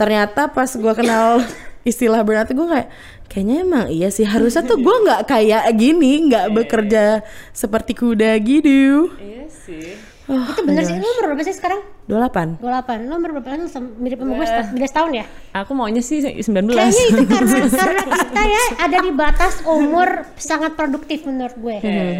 Ternyata 0.00 0.48
pas 0.48 0.70
gue 0.72 0.92
kenal 0.96 1.44
istilah 1.90 2.20
burnout 2.24 2.48
gue 2.48 2.68
kayak 2.68 2.88
kayaknya 3.28 3.56
emang 3.60 3.86
iya 3.92 4.08
sih 4.08 4.24
harusnya 4.24 4.64
tuh 4.64 4.80
gue 4.80 4.96
nggak 5.04 5.28
kayak 5.28 5.68
gini 5.76 6.32
nggak 6.32 6.48
bekerja 6.56 7.20
seperti 7.52 7.92
kuda 7.92 8.32
gitu. 8.40 9.12
iya 9.20 9.44
sih 9.52 10.07
itu 10.28 10.60
bener 10.62 10.82
sih. 10.82 10.94
Lo 10.94 11.08
umur 11.08 11.24
berapa 11.26 11.42
sih 11.42 11.52
sekarang? 11.52 11.80
28 12.04 12.58
28 12.58 13.04
lo 13.04 13.14
umur 13.16 13.30
berapa? 13.34 13.48
Sama- 13.66 13.92
mirip 13.96 14.18
sama 14.18 14.32
gue 14.32 14.46
setahun- 14.46 14.72
beda 14.72 14.86
setahun 14.86 15.12
ya? 15.12 15.24
Aku 15.54 15.72
maunya 15.72 16.00
sih 16.00 16.18
19 16.20 16.44
Kayaknya 16.70 17.04
itu 17.06 17.22
karena 17.32 17.56
karena 17.66 18.02
kita 18.04 18.42
ya 18.44 18.64
ada 18.78 18.96
di 18.98 19.10
batas 19.10 19.54
umur 19.64 20.08
sangat 20.34 20.72
produktif 20.72 21.24
menurut 21.24 21.56
gue. 21.56 21.76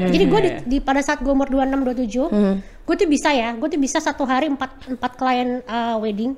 Jadi 0.08 0.24
gue 0.24 0.40
di, 0.40 0.50
di- 0.66 0.80
pada 0.80 0.98
saat 0.98 1.18
gue 1.18 1.28
umur 1.28 1.46
26 1.46 1.84
27, 2.24 2.64
gue 2.82 2.96
tuh 2.96 3.04
bisa 3.06 3.28
ya, 3.30 3.52
gue 3.52 3.68
tuh 3.68 3.76
bisa 3.76 3.98
satu 3.98 4.24
hari 4.24 4.48
empat 4.48 4.70
empat 4.88 5.12
klien 5.14 5.60
uh, 5.62 5.96
wedding 5.98 6.32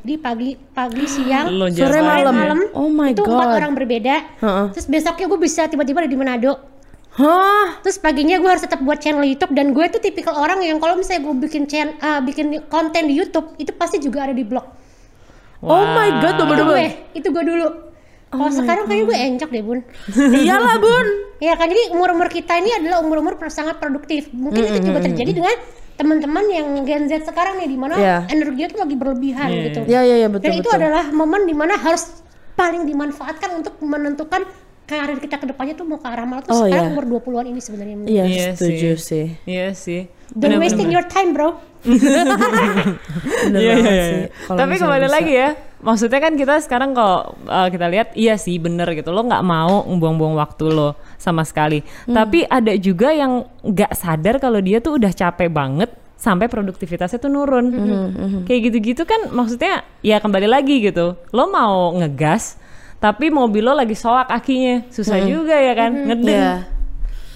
di 0.00 0.14
pagi 0.16 0.54
pagi 0.54 1.02
siang 1.04 1.50
Sore 1.72 1.98
malam. 2.00 2.30
malam. 2.32 2.58
Oh 2.72 2.86
my 2.86 3.10
itu 3.10 3.20
empat 3.20 3.48
God. 3.48 3.56
orang 3.56 3.72
berbeda. 3.72 4.14
Heeh. 4.36 4.66
Terus 4.72 4.86
besoknya 4.86 5.26
gue 5.26 5.40
bisa 5.40 5.66
tiba-tiba 5.66 5.98
ada 5.98 6.06
di 6.06 6.14
Manado. 6.14 6.75
Hah? 7.16 7.80
Terus 7.80 7.96
paginya 7.96 8.36
gue 8.36 8.46
harus 8.46 8.60
tetap 8.60 8.84
buat 8.84 9.00
channel 9.00 9.24
YouTube 9.24 9.56
dan 9.56 9.72
gue 9.72 9.84
tuh 9.88 10.00
tipikal 10.04 10.36
orang 10.36 10.60
yang 10.60 10.76
kalau 10.76 11.00
misalnya 11.00 11.24
gue 11.24 11.34
bikin 11.48 11.64
channel, 11.64 11.96
bikin 12.22 12.60
konten 12.68 13.08
di 13.08 13.16
YouTube 13.16 13.56
itu 13.56 13.72
pasti 13.72 13.96
juga 13.96 14.28
ada 14.28 14.34
di 14.36 14.44
blog. 14.44 14.64
Oh 15.64 15.84
my 15.96 16.20
god, 16.20 16.36
Itu 16.36 16.44
double-double. 16.44 16.76
gue, 16.76 16.86
itu 17.16 17.28
gue 17.32 17.44
dulu. 17.48 17.68
Kalau 18.26 18.52
sekarang 18.52 18.84
kayaknya 18.84 19.04
gue 19.08 19.18
encok 19.32 19.48
deh 19.48 19.62
bun. 19.64 19.80
Iyalah, 20.12 20.76
Bun. 20.76 21.08
Ya 21.36 21.52
kan 21.52 21.68
jadi 21.68 21.92
umur-umur 21.92 22.32
kita 22.32 22.56
ini 22.56 22.72
adalah 22.72 23.04
umur-umur 23.04 23.36
sangat 23.52 23.76
produktif. 23.76 24.32
Mungkin 24.32 24.72
itu 24.72 24.88
juga 24.88 25.04
terjadi 25.04 25.36
dengan 25.36 25.52
teman-teman 26.00 26.44
yang 26.48 26.68
Gen 26.88 27.12
Z 27.12 27.28
sekarang 27.28 27.60
nih 27.60 27.68
di 27.68 27.76
mana 27.76 27.92
Iya. 27.96 28.16
energinya 28.32 28.68
tuh 28.72 28.80
lagi 28.84 28.96
berlebihan 28.96 29.48
gitu. 29.52 29.80
Iya, 29.84 30.00
iya, 30.04 30.16
iya, 30.24 30.28
betul, 30.32 30.48
Dan 30.48 30.64
itu 30.64 30.68
betul. 30.68 30.80
adalah 30.80 31.04
momen 31.12 31.44
di 31.44 31.52
mana 31.52 31.76
harus 31.76 32.24
paling 32.56 32.88
dimanfaatkan 32.88 33.52
untuk 33.52 33.76
menentukan 33.84 34.48
karir 34.86 35.18
kita 35.18 35.36
ke 35.36 35.46
depannya 35.46 35.74
tuh 35.74 35.82
mau 35.82 35.98
ke 35.98 36.06
arah 36.06 36.22
mana 36.22 36.40
tuh 36.40 36.54
Oh, 36.54 36.62
sekarang 36.62 36.86
iya. 36.86 36.92
umur 36.94 37.04
20-an 37.18 37.46
ini 37.46 37.58
sebenarnya. 37.58 37.96
Iya, 38.06 38.24
Iya 38.24 38.46
setuju 38.54 38.90
sih. 38.96 39.26
Iya 39.42 39.74
sih. 39.74 40.06
Don't 40.30 40.56
wasting 40.56 40.88
your 40.88 41.04
time, 41.04 41.30
bro. 41.30 41.58
Bener 41.82 42.26
Iya, 43.58 43.74
banget 43.74 43.90
iya, 43.90 44.04
sih. 44.04 44.18
iya. 44.18 44.26
Tapi 44.48 44.74
kembali 44.76 45.06
bisa. 45.06 45.14
lagi 45.14 45.32
ya, 45.32 45.48
maksudnya 45.78 46.18
kan 46.18 46.32
kita 46.34 46.54
sekarang 46.58 46.90
kalau 46.92 47.18
uh, 47.44 47.68
kita 47.68 47.86
lihat 47.86 48.08
iya 48.14 48.34
sih 48.34 48.56
bener 48.56 48.90
gitu, 48.90 49.10
lo 49.10 49.22
nggak 49.22 49.42
mau 49.42 49.82
buang-buang 49.86 50.34
waktu 50.34 50.66
lo 50.66 50.94
sama 51.16 51.42
sekali. 51.42 51.82
Hmm. 52.06 52.14
Tapi 52.16 52.42
ada 52.42 52.74
juga 52.74 53.10
yang 53.10 53.46
nggak 53.62 53.92
sadar 53.92 54.38
kalau 54.38 54.58
dia 54.58 54.78
tuh 54.78 54.98
udah 54.98 55.10
capek 55.10 55.46
banget 55.46 55.90
sampai 56.16 56.48
produktivitasnya 56.48 57.18
tuh 57.18 57.28
nurun. 57.28 57.66
Hmm, 57.68 58.42
Kayak 58.44 58.72
gitu-gitu 58.72 59.02
kan 59.04 59.30
maksudnya 59.30 59.84
ya 60.00 60.18
kembali 60.18 60.48
lagi 60.48 60.82
gitu. 60.82 61.14
Lo 61.30 61.46
mau 61.46 61.94
ngegas, 61.94 62.56
tapi 62.96 63.28
mobil 63.28 63.62
lo 63.64 63.76
lagi 63.76 63.94
soak 63.94 64.32
akinya, 64.32 64.88
susah 64.88 65.20
juga 65.24 65.56
ya 65.56 65.74
kan, 65.76 65.92
ngeden. 65.92 66.28
Iya. 66.32 66.52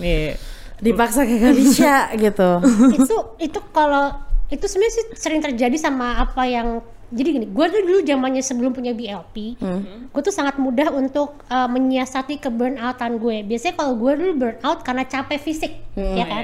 Nih, 0.01 0.35
Dipaksa 0.81 1.29
kayak 1.29 1.41
gak 1.45 1.57
bisa 1.61 1.95
gitu. 2.25 2.51
itu 2.97 3.17
itu 3.37 3.61
kalau 3.71 4.17
itu 4.49 4.65
sebenarnya 4.65 4.95
sih 4.97 5.05
sering 5.15 5.41
terjadi 5.45 5.77
sama 5.77 6.25
apa 6.25 6.43
yang 6.49 6.81
jadi 7.11 7.29
gini, 7.35 7.47
gue 7.47 7.67
tuh 7.67 7.83
dulu 7.83 7.99
zamannya 8.01 8.39
sebelum 8.39 8.71
punya 8.71 8.95
BLP, 8.95 9.59
gue 10.07 10.23
tuh 10.23 10.31
sangat 10.31 10.57
mudah 10.57 10.91
untuk 10.91 11.43
uh, 11.47 11.67
menyiasati 11.67 12.39
ke 12.39 12.49
burnoutan 12.49 13.19
gue. 13.19 13.43
Biasanya 13.43 13.75
kalau 13.75 13.95
gue 13.95 14.13
dulu 14.15 14.33
burnout 14.39 14.81
karena 14.81 15.03
capek 15.03 15.37
fisik, 15.37 15.73
ya 15.95 16.23
kan? 16.23 16.43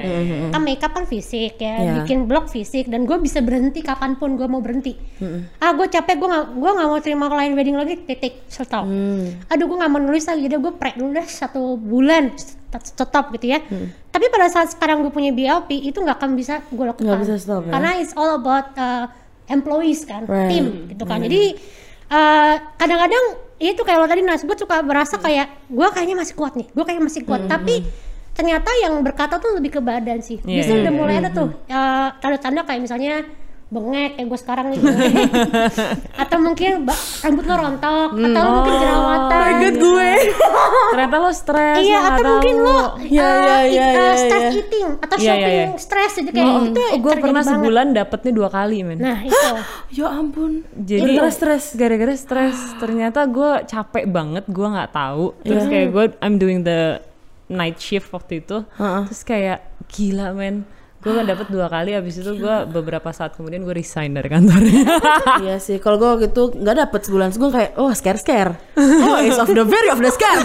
Kan 0.51 0.61
makeup 0.61 0.91
kan 0.91 1.03
fisik 1.03 1.55
ya, 1.55 1.73
Iya. 1.77 1.93
bikin 2.03 2.27
blog 2.27 2.47
fisik, 2.47 2.91
dan 2.91 3.03
gue 3.03 3.15
bisa 3.17 3.39
berhenti 3.39 3.79
kapan 3.79 4.15
pun 4.15 4.35
gue 4.35 4.43
mau 4.43 4.59
berhenti. 4.59 4.99
Ah 5.57 5.71
gue 5.71 5.87
capek, 5.87 6.19
gue 6.19 6.27
gak, 6.27 6.45
gue 6.51 6.71
nggak 6.75 6.87
mau 6.87 6.99
terima 6.99 7.25
klien 7.27 7.53
wedding 7.55 7.77
lagi, 7.79 7.95
titik, 8.03 8.43
stop. 8.45 8.83
Aduh 9.47 9.65
gue 9.65 9.77
nggak 9.79 9.91
mau 9.91 10.03
nulis 10.03 10.27
lagi, 10.27 10.45
jadi 10.45 10.59
gue 10.59 10.73
prek 10.75 10.99
dulu 10.99 11.15
deh 11.15 11.23
satu 11.23 11.79
bulan, 11.79 12.35
stop 12.75 13.31
gitu 13.31 13.55
ya. 13.55 13.63
Tapi 14.11 14.25
pada 14.27 14.49
saat 14.49 14.67
sekarang 14.67 14.99
gue 14.99 15.13
punya 15.13 15.31
BLP 15.31 15.79
itu 15.85 15.95
nggak 15.95 16.17
akan 16.17 16.35
bisa 16.35 16.59
gue 16.67 16.83
lakukan. 16.83 17.07
Nggak 17.07 17.21
bisa 17.23 17.35
stop, 17.37 17.63
ya? 17.63 17.71
Karena 17.71 17.91
it's 18.01 18.11
all 18.17 18.35
about 18.35 18.73
uh, 18.75 19.05
employees 19.47 20.03
kan, 20.03 20.27
Right. 20.27 20.51
tim 20.51 20.65
gitu 20.91 21.03
kan. 21.07 21.19
Jadi 21.23 21.55
uh, 22.11 22.55
kadang-kadang 22.75 23.25
itu 23.57 23.81
kayak 23.81 23.97
lo 23.97 24.05
tadi 24.05 24.21
Nas, 24.21 24.45
gue 24.45 24.53
suka 24.53 24.85
berasa 24.85 25.17
kayak 25.17 25.67
gue 25.71 25.87
kayaknya 25.89 26.15
masih 26.19 26.35
kuat 26.37 26.53
nih, 26.53 26.67
gue 26.69 26.83
kayaknya 26.83 27.05
masih 27.09 27.21
kuat. 27.25 27.41
Tapi 27.49 27.81
ternyata 28.37 28.69
yang 28.85 29.01
berkata 29.01 29.41
tuh 29.41 29.57
lebih 29.57 29.77
ke 29.77 29.81
badan 29.81 30.21
sih. 30.21 30.37
Iya, 30.45 30.61
Biasanya 30.61 30.77
iya, 30.77 30.83
udah 30.85 30.93
mulai 30.93 31.15
ada 31.17 31.29
tuh 31.33 31.47
uh, 31.49 32.09
tanda-tanda 32.21 32.61
kayak 32.69 32.81
misalnya 32.85 33.25
bengek 33.67 34.15
kayak 34.15 34.27
gue 34.27 34.39
sekarang 34.39 34.65
nih 34.69 34.79
atau 36.23 36.37
mungkin 36.39 36.87
rambut 37.19 37.43
lo 37.43 37.55
rontok 37.57 38.09
atau 38.15 38.43
mungkin 38.49 38.73
jerawatan 38.77 39.27
Oh 39.27 39.43
my 39.43 39.53
god, 39.59 39.75
gue. 39.77 40.11
ternyata 40.87 41.15
lo 41.17 41.31
stres. 41.31 41.75
Iya, 41.77 41.99
lo 41.99 42.07
atau 42.09 42.31
mungkin 42.33 42.55
lo 42.57 42.71
uh, 42.71 42.87
iya, 43.03 43.27
eat- 43.27 43.67
iya, 43.69 43.85
uh, 43.89 44.15
stress 44.15 44.39
iya. 44.41 44.51
eating 44.55 44.87
atau 44.97 45.15
iya, 45.17 45.25
shopping 45.27 45.51
iya. 45.67 45.67
stress 45.77 46.11
jadi 46.15 46.29
kayak 46.31 46.47
Oh, 46.47 46.61
itu 46.61 46.79
gue 46.79 46.87
terjadi 46.87 47.19
pernah 47.19 47.33
banget. 47.37 47.53
sebulan 47.53 47.87
dapetnya 47.93 48.31
dua 48.33 48.49
kali 48.49 48.77
men. 48.81 48.97
Nah 48.97 49.19
itu 49.21 49.49
Ya 49.97 50.07
ampun. 50.09 50.51
Jadi 50.73 51.01
Gara-gara 51.03 51.29
stres. 51.29 51.63
gara-gara 51.73 52.13
stres 52.15 52.55
ternyata 52.81 53.19
gue 53.25 53.51
capek 53.65 54.05
banget 54.07 54.47
gue 54.47 54.67
nggak 54.69 54.91
tahu 54.91 55.35
terus 55.41 55.63
Iya. 55.63 55.69
kayak 55.69 55.87
gue 55.91 56.05
I'm 56.19 56.35
doing 56.37 56.63
the 56.63 57.03
night 57.47 57.77
shift 57.77 58.11
waktu 58.11 58.39
itu 58.39 58.63
Heeh. 58.75 59.01
terus 59.05 59.23
kayak 59.23 59.59
gila 59.87 60.31
men 60.31 60.63
gue 61.07 61.13
gak 61.23 61.29
dapet 61.31 61.47
dua 61.47 61.71
kali 61.71 61.95
abis 61.95 62.19
itu 62.19 62.35
gue 62.35 62.55
beberapa 62.67 63.07
saat 63.15 63.39
kemudian 63.39 63.63
gue 63.63 63.71
resign 63.71 64.11
dari 64.11 64.27
kantornya 64.27 64.83
iya 65.47 65.55
sih. 65.63 65.79
Kalau 65.79 65.95
gue 65.95 66.09
waktu 66.09 66.27
itu 66.35 66.43
nggak 66.51 66.75
dapet 66.83 66.99
sebulan, 67.07 67.31
gue 67.31 67.51
kayak, 67.53 67.71
oh 67.79 67.91
scare 67.95 68.19
scare. 68.19 68.51
Oh, 68.75 69.17
it's 69.23 69.39
of 69.39 69.47
the 69.47 69.63
very 69.63 69.87
of 69.87 70.03
the 70.03 70.11
scare. 70.11 70.41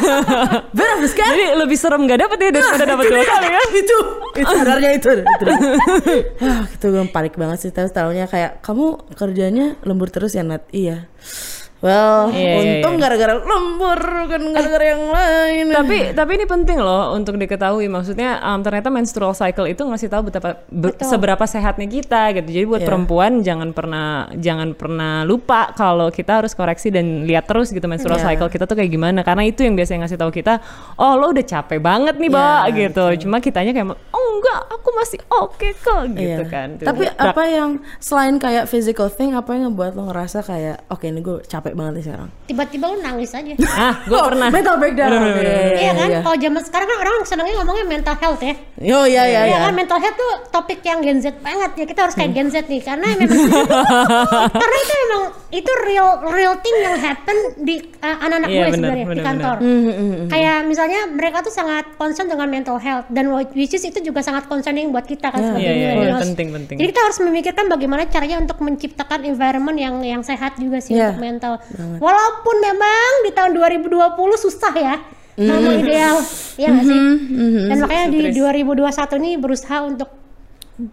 Very 0.71 0.93
of 0.95 1.01
the 1.03 1.11
scare. 1.11 1.35
jadi 1.35 1.59
lebih 1.59 1.75
serem 1.75 2.07
gak 2.07 2.21
dapet 2.23 2.39
ya 2.39 2.51
daripada 2.55 2.85
dapet 2.87 3.05
dua 3.11 3.25
kali 3.27 3.49
ya 3.51 3.63
itu 3.75 3.99
itu 4.33 4.53
sebenarnya 4.53 4.91
itu, 4.95 5.09
itu. 5.19 5.45
ah 6.47 6.63
itu 6.69 6.87
gue 6.87 7.05
panik 7.11 7.35
banget 7.35 7.59
sih 7.67 7.71
terus 7.75 7.93
tahunya 7.93 8.31
kayak 8.31 8.63
kamu 8.63 9.01
kerjanya 9.19 9.77
lembur 9.83 10.09
terus 10.09 10.37
ya 10.37 10.47
Nat 10.47 10.69
iya 10.71 11.11
well 11.83 12.31
Iya, 12.31 12.39
iya, 12.39 12.57
untung 12.79 12.95
iya. 12.97 13.03
gara-gara 13.03 13.35
lembur 13.37 14.01
kan 14.31 14.43
gara-gara 14.49 14.85
yang 14.87 15.05
lain. 15.05 15.65
tapi 15.69 15.97
tapi 16.15 16.31
ini 16.33 16.47
penting 16.47 16.79
loh 16.79 17.13
untuk 17.13 17.35
diketahui. 17.35 17.87
Maksudnya 17.87 18.39
um, 18.41 18.63
ternyata 18.63 18.89
menstrual 18.89 19.35
cycle 19.35 19.67
itu 19.67 19.83
ngasih 19.83 20.07
tahu 20.07 20.31
betapa 20.31 20.63
be- 20.65 20.95
seberapa 21.03 21.43
sehatnya 21.43 21.85
kita 21.85 22.33
gitu. 22.33 22.49
Jadi 22.49 22.65
buat 22.65 22.81
Iya. 22.81 22.89
perempuan 22.89 23.33
jangan 23.43 23.69
pernah 23.71 24.07
jangan 24.33 24.73
pernah 24.73 25.23
lupa 25.23 25.75
kalau 25.75 26.09
kita 26.09 26.41
harus 26.41 26.55
koreksi 26.55 26.89
dan 26.89 27.27
lihat 27.27 27.45
terus 27.45 27.69
gitu 27.69 27.85
menstrual 27.85 28.17
Iya. 28.17 28.31
cycle 28.31 28.49
kita 28.49 28.65
tuh 28.65 28.79
kayak 28.79 28.89
gimana. 28.89 29.21
Karena 29.21 29.43
itu 29.43 29.61
yang 29.61 29.75
biasanya 29.75 30.07
ngasih 30.07 30.17
tahu 30.17 30.31
kita 30.31 30.63
oh 30.97 31.13
lo 31.15 31.35
udah 31.35 31.45
capek 31.45 31.79
banget 31.79 32.15
nih 32.17 32.31
Iya, 32.31 32.39
mbak 32.39 32.63
gitu. 32.79 33.05
cuma 33.21 33.37
kitanya 33.39 33.73
kayak 33.73 33.87
oh 33.93 34.22
enggak 34.43 34.61
aku 34.69 34.89
masih 34.93 35.19
oke 35.31 35.69
kok 35.77 36.03
gitu 36.11 36.43
Iya. 36.43 36.47
kan 36.47 36.69
Tuh. 36.75 36.85
tapi 36.85 37.07
apa 37.09 37.43
yang 37.45 37.71
selain 37.99 38.37
kayak 38.37 38.67
physical 38.67 39.07
thing 39.07 39.33
apa 39.33 39.55
yang 39.55 39.71
ngebuat 39.71 39.95
lo 39.95 40.11
ngerasa 40.11 40.43
kayak 40.43 40.83
oke 40.89 41.05
ini 41.05 41.21
gue 41.21 41.39
capek 41.43 41.73
banget 41.73 41.93
nih 41.95 42.05
sekarang 42.05 42.29
tiba-tiba 42.45 42.85
lu 42.87 42.99
nangis 42.99 43.31
aja 43.31 43.55
ah 43.73 43.95
gue 44.03 44.13
Oh, 44.13 44.27
pernah 44.29 44.49
mental 44.49 44.77
breakdown 44.77 45.11
bener, 45.13 45.33
bener. 45.33 45.73
Iya 45.77 45.93
kan, 45.93 46.09
kalau 46.21 46.37
zaman 46.37 46.61
sekarang 46.61 46.87
kan 46.87 46.99
orang 47.01 47.15
senangnya 47.23 47.55
ngomongnya 47.57 47.87
mental 47.87 48.17
health 48.17 48.39
ya. 48.41 48.55
oh 48.91 49.05
iya 49.05 49.23
iya 49.25 49.41
Iya 49.43 49.43
iya 49.49 49.59
kan, 49.61 49.73
mental 49.73 49.99
health 49.99 50.17
tuh 50.17 50.33
topik 50.49 50.83
yang 50.83 50.99
Gen 51.01 51.19
Z 51.19 51.39
banget 51.39 51.71
ya. 51.73 51.85
Kita 51.85 52.01
harus 52.03 52.15
kayak 52.15 52.33
Gen 52.33 52.49
Z 52.49 52.67
nih, 52.67 52.81
karena 52.81 53.07
memang 53.21 53.39
karena 54.53 54.77
itu 54.79 54.95
memang 54.97 55.23
itu 55.51 55.71
real 55.85 56.09
real 56.27 56.55
thing 56.59 56.77
yang 56.79 56.97
happen 56.97 57.37
di 57.59 57.77
uh, 57.99 58.17
anak-anak 58.19 58.49
Iya, 58.49 58.57
gue 58.57 58.65
bener, 58.65 58.75
sebenarnya 58.75 59.05
di 59.05 59.11
bener, 59.11 59.25
kantor. 59.25 59.57
Hmm, 59.61 60.17
Kayak 60.27 60.57
misalnya 60.65 61.01
mereka 61.07 61.37
tuh 61.43 61.53
sangat 61.53 61.85
concern 61.95 62.27
dengan 62.27 62.49
mental 62.49 62.79
health 62.79 63.07
dan 63.09 63.29
which 63.53 63.71
is 63.71 63.85
itu 63.85 64.01
juga 64.01 64.21
sangat 64.21 64.32
concerning 64.41 64.89
buat 64.89 65.05
kita 65.05 65.29
kan 65.29 65.41
sebagai 65.43 65.61
Iya, 65.61 65.73
iya, 65.73 65.77
iya, 65.77 65.91
millennials. 65.93 66.23
penting, 66.25 66.49
penting. 66.51 66.77
Jadi 66.81 66.89
kita 66.89 67.01
harus 67.03 67.19
memikirkan 67.21 67.65
bagaimana 67.69 68.03
caranya 68.07 68.37
untuk 68.41 68.59
menciptakan 68.59 69.21
environment 69.27 69.77
yang 69.77 69.95
yang 70.01 70.23
sehat 70.23 70.57
juga 70.57 70.81
sih 70.81 70.97
Iya, 70.97 71.13
untuk 71.13 71.21
mental. 71.21 71.53
Walaupun 71.99 72.57
memang 72.59 73.11
di 73.27 73.31
tahun 73.31 73.53
2020 73.53 73.93
susah 74.39 74.73
ya. 74.73 74.97
Nama 75.33 75.69
ideal, 75.75 76.17
ya 76.55 76.69
nggak 76.71 76.85
sih? 76.85 77.01
Dan 77.67 77.77
makanya 77.81 78.07
di 78.09 78.21
2021 78.31 79.17
ini 79.19 79.31
berusaha 79.37 79.81
untuk 79.83 80.22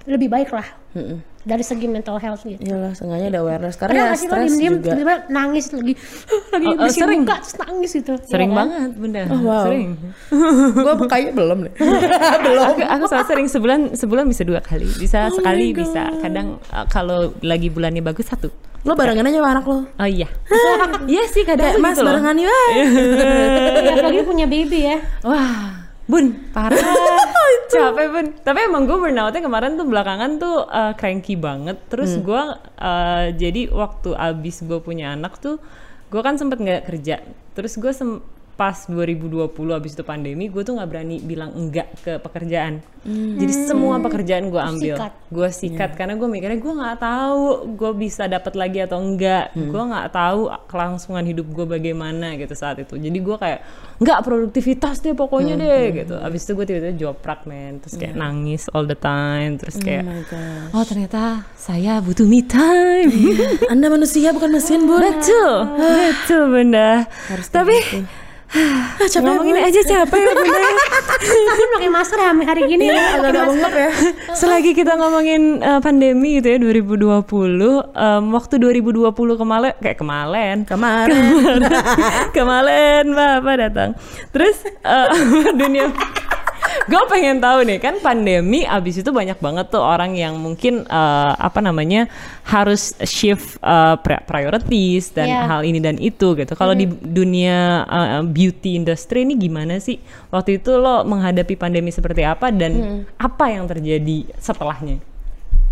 lebih 0.06 0.28
baik 0.28 0.52
lah 0.52 0.68
dari 1.40 1.64
segi 1.64 1.88
mental 1.88 2.20
health 2.20 2.44
gitu. 2.44 2.60
Iyalah, 2.60 2.92
seenggaknya 2.92 3.28
ada 3.32 3.40
awareness 3.40 3.80
Pernah 3.80 3.90
karena 3.90 4.04
ya 4.06 4.20
sih 4.20 4.28
lo 4.28 4.36
stres 4.36 4.44
diem-diem 4.52 4.74
juga. 4.76 4.84
tiba-tiba 4.92 5.14
nangis 5.32 5.66
lagi, 5.72 5.94
lagi 6.54 6.66
Oh, 6.68 6.76
oh, 6.76 6.90
sering. 6.92 7.22
muka 7.24 7.36
terus 7.40 7.56
nangis 7.58 7.92
gitu. 7.96 8.14
sering 8.28 8.50
Iya 8.50 8.58
kan? 8.58 8.68
banget 8.68 8.92
bunda 8.94 9.22
Oh, 9.24 9.40
wow. 9.40 9.64
sering 9.64 9.90
gue 10.84 11.08
kayaknya 11.08 11.34
belum 11.34 11.58
deh. 11.64 11.74
belum. 12.44 12.64
aku 12.68 12.80
aku 12.84 13.04
sangat 13.08 13.28
sering 13.30 13.48
sebulan 13.48 13.80
sebulan 13.96 14.26
bisa 14.28 14.44
dua 14.44 14.60
kali 14.60 14.90
bisa 14.92 15.18
Oh 15.26 15.34
sekali 15.34 15.72
bisa 15.72 16.12
kadang 16.20 16.48
uh, 16.70 16.86
kalau 16.86 17.32
lagi 17.40 17.72
bulannya 17.72 18.04
bagus 18.04 18.28
satu 18.28 18.52
Lo 18.82 18.96
barengan 18.96 19.24
aja 19.26 19.40
sama 19.40 19.50
anak 19.54 19.66
lo. 19.66 19.80
oh 19.84 20.08
iya 20.08 20.28
iya 21.06 21.24
sih 21.26 21.44
kadang 21.44 21.68
Kayak 21.68 21.76
tuh 21.76 21.84
mas 21.84 21.96
gitu 21.96 22.04
barengan 22.06 22.36
yuk. 22.38 22.48
ah." 22.48 22.72
Iya, 23.80 23.92
apalagi 23.96 24.22
punya 24.24 24.46
baby 24.46 24.80
ya. 24.86 24.98
wah 25.22 25.79
bun 26.10 26.50
parah. 26.50 26.74
Capek 27.70 28.08
bun. 28.10 28.28
Tapi 28.42 28.60
emang 28.66 28.84
gue 28.84 28.98
burnoutnya 28.98 29.40
kemarin 29.40 29.78
tuh 29.78 29.86
belakangan 29.86 30.32
tuh 30.36 30.66
uh, 30.66 30.98
cranky 30.98 31.38
banget. 31.38 31.78
Terus 31.86 32.18
Hmm. 32.18 32.26
gue 32.26 32.44
uh, 32.82 33.26
jadi 33.32 33.70
waktu 33.70 34.10
abis 34.12 34.66
gue 34.66 34.82
punya 34.82 35.14
anak 35.14 35.38
tuh 35.38 35.62
gue 36.10 36.22
kan 36.22 36.36
sempet 36.36 36.58
nggak 36.58 36.90
kerja. 36.90 37.22
Terus 37.54 37.78
gue 37.78 37.94
sem- 37.94 38.26
pas 38.60 38.76
2020 38.92 39.48
abis 39.72 39.96
itu 39.96 40.04
pandemi 40.04 40.52
gue 40.52 40.68
tuh 40.68 40.76
nggak 40.76 40.90
berani 40.92 41.24
bilang 41.24 41.56
enggak 41.56 41.96
ke 42.04 42.20
pekerjaan. 42.20 42.84
Jadi 43.08 43.54
semua 43.56 43.96
pekerjaan 44.04 44.52
gue 44.52 44.60
ambil. 44.60 45.00
Sikat. 45.00 45.14
gue 45.32 45.50
sikat 45.56 45.92
karena 45.96 46.20
gue 46.20 46.28
mikirnya 46.28 46.60
gue 46.60 46.74
nggak 46.76 47.00
tahu 47.00 47.72
gue 47.80 47.92
bisa 47.96 48.28
dapat 48.28 48.60
lagi 48.60 48.84
atau 48.84 49.00
enggak. 49.00 49.56
Gue 49.56 49.80
nggak 49.80 50.12
tahu 50.12 50.52
kelangsungan 50.68 51.24
hidup 51.24 51.48
gue 51.48 51.64
bagaimana 51.64 52.36
gitu 52.36 52.52
saat 52.52 52.84
itu. 52.84 53.00
Jadi 53.00 53.18
gue 53.24 53.38
kayak 53.40 53.60
nggak 54.04 54.20
produktivitas 54.28 55.00
deh 55.00 55.16
pokoknya 55.16 55.56
deh 55.56 55.84
gitu. 56.04 56.20
abis 56.20 56.44
itu 56.44 56.52
gue 56.60 56.66
tiba-tiba 56.68 56.96
joprak 57.00 57.48
men. 57.48 57.80
Terus 57.80 57.96
kayak 57.96 58.20
nangis 58.20 58.68
all 58.76 58.84
the 58.84 59.00
time. 59.00 59.56
Terus 59.56 59.80
kayak 59.80 60.04
my 60.04 60.20
gosh. 60.28 60.76
oh 60.76 60.84
ternyata 60.84 61.48
saya 61.56 62.04
butuh 62.04 62.28
me 62.28 62.44
time. 62.44 63.08
Anda 63.72 63.88
manusia 63.88 64.36
bukan 64.36 64.52
mesin 64.52 64.84
bun. 64.84 65.00
betul. 65.00 65.52
Betul 65.80 66.42
bunda. 66.52 67.08
Harus 67.32 67.48
tapi. 67.48 67.80
Ah, 68.50 69.06
capek 69.06 69.22
Ngomongin 69.22 69.62
aja 69.62 69.82
capek 69.86 70.20
ya 70.26 70.34
bunda. 70.34 70.60
Tapi 71.22 71.64
pakai 71.78 71.90
masker 71.94 72.18
sampai 72.18 72.46
hari 72.50 72.62
gini 72.66 72.90
ya. 72.90 73.22
agak-agak 73.22 73.46
bengkak 73.46 73.74
ya. 73.78 73.90
Selagi 74.34 74.72
kita 74.74 74.98
ngomongin 74.98 75.62
uh, 75.62 75.78
pandemi 75.80 76.42
gitu 76.42 76.50
ya 76.50 76.58
2020, 76.58 77.30
um, 77.94 78.24
waktu 78.34 78.54
2020 78.58 79.14
kemarin 79.38 79.74
kayak 79.78 79.98
kemarin, 80.02 80.58
Kemarin. 80.66 81.62
kemarin 82.34 83.06
bapak 83.14 83.56
datang. 83.70 83.90
Terus 84.34 84.58
uh, 84.82 85.14
dunia 85.60 85.94
gue 86.86 87.04
pengen 87.08 87.38
tahu 87.38 87.66
nih 87.66 87.78
kan 87.78 88.00
pandemi 88.00 88.64
abis 88.64 89.02
itu 89.02 89.10
banyak 89.10 89.36
banget 89.38 89.68
tuh 89.68 89.82
orang 89.82 90.14
yang 90.14 90.38
mungkin 90.38 90.86
uh, 90.86 91.34
apa 91.36 91.60
namanya 91.60 92.08
harus 92.46 92.96
shift 93.04 93.60
uh, 93.60 94.00
pri- 94.00 94.24
priorities 94.24 95.12
dan 95.12 95.28
Iya. 95.28 95.42
hal 95.46 95.62
ini 95.62 95.78
dan 95.78 95.98
itu 95.98 96.34
gitu. 96.34 96.54
Kalau 96.54 96.72
di 96.72 96.88
dunia 96.88 97.84
uh, 97.84 98.22
beauty 98.24 98.74
industry 98.74 99.26
ini 99.26 99.36
gimana 99.36 99.78
sih? 99.78 100.00
Waktu 100.30 100.58
itu 100.58 100.74
lo 100.76 101.04
menghadapi 101.04 101.54
pandemi 101.54 101.90
seperti 101.90 102.24
apa 102.24 102.50
dan 102.50 103.04
apa 103.16 103.46
yang 103.50 103.66
terjadi 103.66 104.26
setelahnya? 104.38 104.98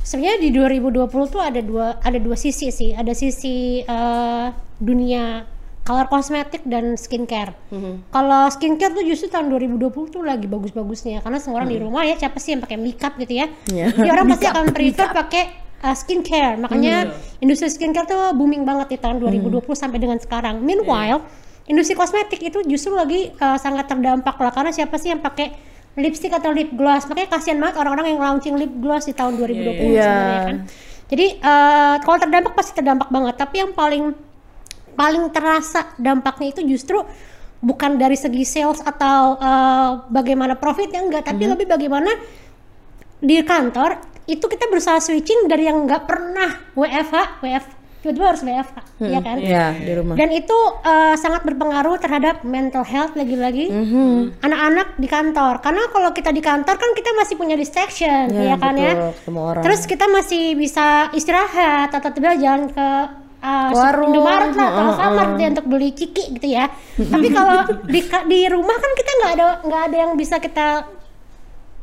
Sebenarnya 0.01 0.39
di 0.39 0.49
2020 0.55 1.03
tuh 1.27 1.41
ada 1.43 1.59
dua 1.59 1.99
ada 1.99 2.15
dua 2.15 2.37
sisi 2.37 2.71
sih. 2.71 2.95
Ada 2.95 3.11
sisi 3.11 3.81
eh, 3.81 4.45
dunia 4.79 5.43
color 5.87 6.11
kosmetik 6.11 6.67
dan 6.67 6.99
skincare. 6.99 7.55
Kalau 8.11 8.51
skincare 8.51 8.91
tuh 8.91 9.07
justru 9.07 9.31
tahun 9.31 9.47
2020 9.47 9.87
tuh 10.11 10.19
lagi 10.19 10.43
bagus-bagusnya 10.43 11.23
karena 11.23 11.39
semua 11.39 11.63
orang 11.63 11.71
di 11.71 11.79
rumah 11.79 12.03
ya 12.03 12.19
siapa 12.19 12.35
sih 12.43 12.51
yang 12.51 12.59
pakai 12.59 12.75
makeup 12.75 13.15
gitu 13.15 13.39
ya. 13.39 13.47
Iya. 13.71 13.95
Jadi 13.95 14.09
orang 14.11 14.27
pasti 14.35 14.45
akan 14.51 14.65
prefer 14.75 15.07
pakai 15.15 15.43
uh, 15.87 15.95
skincare. 15.95 16.59
Makanya 16.59 17.15
industri 17.39 17.71
skincare 17.71 18.03
tuh 18.03 18.35
booming 18.35 18.67
banget 18.67 18.93
di 18.93 18.97
tahun 18.99 19.23
2020 19.23 19.63
sampai 19.71 19.95
dengan 20.03 20.19
sekarang. 20.19 20.59
Meanwhile, 20.59 21.23
industri 21.71 21.95
kosmetik 21.95 22.43
itu 22.43 22.59
justru 22.67 22.91
lagi 22.91 23.31
uh, 23.39 23.55
sangat 23.55 23.87
terdampak 23.87 24.35
lah 24.35 24.51
karena 24.51 24.75
siapa 24.75 24.99
sih 24.99 25.15
yang 25.15 25.23
pakai 25.23 25.55
lipstick 25.95 26.35
atau 26.35 26.51
lip 26.51 26.75
gloss. 26.75 27.07
Makanya 27.07 27.39
kasihan 27.39 27.57
banget 27.63 27.79
orang-orang 27.79 28.11
yang 28.11 28.19
launching 28.19 28.59
lip 28.59 28.75
gloss 28.83 29.07
di 29.07 29.15
tahun 29.15 29.39
2020 29.39 29.95
Iya. 29.95 30.03
sebenarnya 30.03 30.41
kan. 30.43 30.57
Jadi 31.07 31.39
uh, 31.39 31.95
kalau 32.03 32.17
terdampak 32.19 32.53
pasti 32.59 32.75
terdampak 32.75 33.07
banget, 33.07 33.39
tapi 33.39 33.63
yang 33.63 33.71
paling 33.71 34.26
paling 34.97 35.29
terasa 35.29 35.93
dampaknya 35.95 36.57
itu 36.57 36.61
justru 36.65 36.99
bukan 37.57 37.97
dari 37.97 38.17
segi 38.17 38.43
sales 38.43 38.81
atau 38.81 39.37
uh, 39.37 40.09
bagaimana 40.09 40.57
profitnya 40.57 41.01
enggak, 41.01 41.29
tapi 41.29 41.45
lebih 41.45 41.69
bagaimana 41.69 42.09
di 43.17 43.41
kantor 43.41 43.97
itu 44.27 44.43
kita 44.43 44.67
berusaha 44.67 44.99
switching 44.99 45.47
dari 45.47 45.65
yang 45.65 45.85
nggak 45.85 46.03
pernah 46.05 46.49
WFH, 46.75 47.41
WF 47.41 47.65
tiba-tiba 47.97 48.29
harus 48.29 48.43
WFH, 48.45 48.77
ya 49.03 49.19
kan? 49.19 49.35
Iya, 49.41 49.65
di 49.73 49.91
rumah. 49.97 50.15
Dan 50.15 50.29
itu 50.31 50.53
uh, 50.85 51.17
sangat 51.17 51.41
berpengaruh 51.43 51.97
terhadap 51.97 52.45
mental 52.45 52.85
health 52.85 53.17
lagi-lagi 53.17 53.67
Mhm. 53.67 54.37
anak-anak 54.37 54.87
di 54.95 55.07
kantor. 55.09 55.59
Karena 55.59 55.83
kalau 55.89 56.13
kita 56.13 56.29
di 56.29 56.39
kantor 56.39 56.77
kan 56.77 56.91
kita 56.93 57.09
masih 57.17 57.35
punya 57.35 57.57
distraction, 57.57 58.29
Iya, 58.29 58.53
ya 58.53 58.55
kan 58.55 58.73
ya. 58.77 58.93
betul, 58.93 59.11
ketemu 59.17 59.39
orang. 59.41 59.63
Terus 59.65 59.81
kita 59.89 60.05
masih 60.07 60.43
bisa 60.53 61.09
istirahat 61.11 61.89
atau 61.89 62.09
tiba 62.13 62.37
jalan 62.37 62.69
ke 62.69 62.87
uh, 63.39 63.69
Warung. 63.71 64.11
Indomaret 64.11 64.53
lah 64.53 64.67
atau 64.67 64.77
Heeh, 64.77 64.91
Alfamart 64.91 65.29
gitu 65.29 65.41
ya, 65.41 65.49
untuk 65.51 65.67
beli 65.67 65.89
ciki 65.91 66.23
gitu 66.35 66.47
ya. 66.47 66.65
Tapi 66.95 67.27
kalau 67.29 67.55
di 67.85 68.01
di 68.03 68.39
rumah 68.47 68.75
kan 68.75 68.91
kita 68.93 69.11
nggak 69.13 69.31
ada 69.33 69.45
nggak 69.63 69.81
ada 69.87 69.97
yang 69.97 70.11
bisa 70.13 70.35
kita 70.37 70.67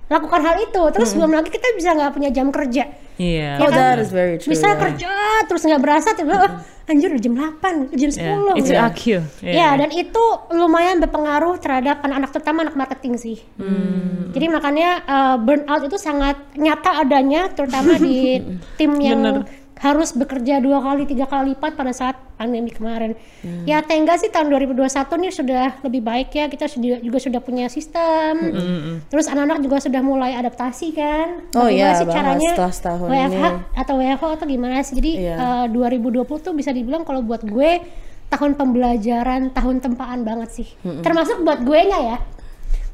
lakukan 0.04 0.40
hal 0.40 0.56
itu. 0.61 0.82
Terus 0.92 1.11
belum 1.12 1.32
lagi 1.32 1.49
kita 1.49 1.66
bisa 1.75 1.92
nggak 1.92 2.12
punya 2.12 2.30
jam 2.30 2.49
kerja. 2.49 2.84
Iya. 3.14 3.62
Ya 3.62 3.62
Oh, 3.62 3.70
kan? 3.70 3.78
that 3.78 3.99
is 3.99 4.11
very 4.11 4.37
true. 4.37 4.50
Bisa 4.50 4.75
ya. 4.75 4.76
kerja 4.76 5.12
terus 5.46 5.62
nggak 5.62 5.80
berasa 5.80 6.12
tiba 6.12 6.34
oh, 6.34 6.50
anjir 6.84 7.08
udah 7.08 7.23
jam 7.23 7.34
8, 7.38 7.94
udah 7.94 7.96
jam 7.96 8.11
10 8.11 8.20
Yeah. 8.20 8.58
It's 8.58 8.68
gitu. 8.68 8.76
AQ. 8.76 9.02
Yeah. 9.40 9.54
Ya, 9.54 9.68
dan 9.78 9.90
itu 9.94 10.25
lumayan 10.52 10.99
berpengaruh 11.00 11.56
terhadap 11.56 12.02
anak-anak 12.02 12.30
terutama 12.34 12.58
anak 12.66 12.76
marketing 12.76 13.14
sih. 13.16 13.38
Hmm. 13.56 14.34
Jadi 14.34 14.46
makanya 14.50 14.90
uh, 15.06 15.37
burnout 15.38 15.87
itu 15.87 15.94
sangat 15.96 16.37
nyata 16.58 17.00
adanya, 17.00 17.49
terutama 17.49 17.96
di 17.96 18.42
tim 18.78 18.92
yang 18.99 19.23
Bener. 19.23 19.63
Harus 19.75 20.14
bekerja 20.14 20.62
dua 20.62 20.78
kali, 20.78 21.02
tiga 21.02 21.26
kali 21.26 21.52
lipat 21.52 21.75
pada 21.75 21.90
saat 21.90 22.14
pandemi 22.38 22.71
kemarin. 22.71 23.19
Hmm. 23.43 23.66
Ya 23.66 23.83
tengga 23.83 24.14
sih 24.14 24.31
tahun 24.31 24.47
2021 24.49 24.87
nih 25.19 25.33
sudah 25.35 25.66
lebih 25.83 26.00
baik 26.00 26.30
ya, 26.30 26.47
kita 26.47 26.71
sudah, 26.71 27.02
juga 27.02 27.19
sudah 27.19 27.41
punya 27.43 27.67
sistem. 27.67 28.54
Hmm, 28.54 28.95
Terus 29.10 29.26
anak-anak 29.26 29.58
juga 29.60 29.82
sudah 29.82 30.00
mulai 30.00 30.39
adaptasi 30.39 30.95
kan. 30.95 31.26
Oh 31.58 31.67
iya, 31.67 31.99
sih 31.99 32.06
caranya 32.06 32.54
setelah 32.54 32.73
setahun 32.73 33.06
WFH 33.10 33.45
ini. 33.45 33.60
atau 33.75 33.95
WFO 33.99 34.28
atau 34.39 34.47
gimana 34.47 34.78
sih? 34.87 34.95
Jadi 34.95 35.13
Iya. 35.26 35.67
eh, 35.67 35.67
2020 35.71 36.39
tuh 36.41 36.52
bisa 36.54 36.71
dibilang 36.71 37.02
kalau 37.02 37.21
buat 37.21 37.43
gue 37.43 37.82
tahun 38.30 38.54
pembelajaran, 38.54 39.50
tahun 39.52 39.76
tempaan 39.82 40.23
banget 40.23 40.50
sih. 40.54 40.69
Termasuk 40.82 41.43
buat 41.43 41.63
gue 41.63 41.80
nya 41.82 41.99
ya. 42.15 42.17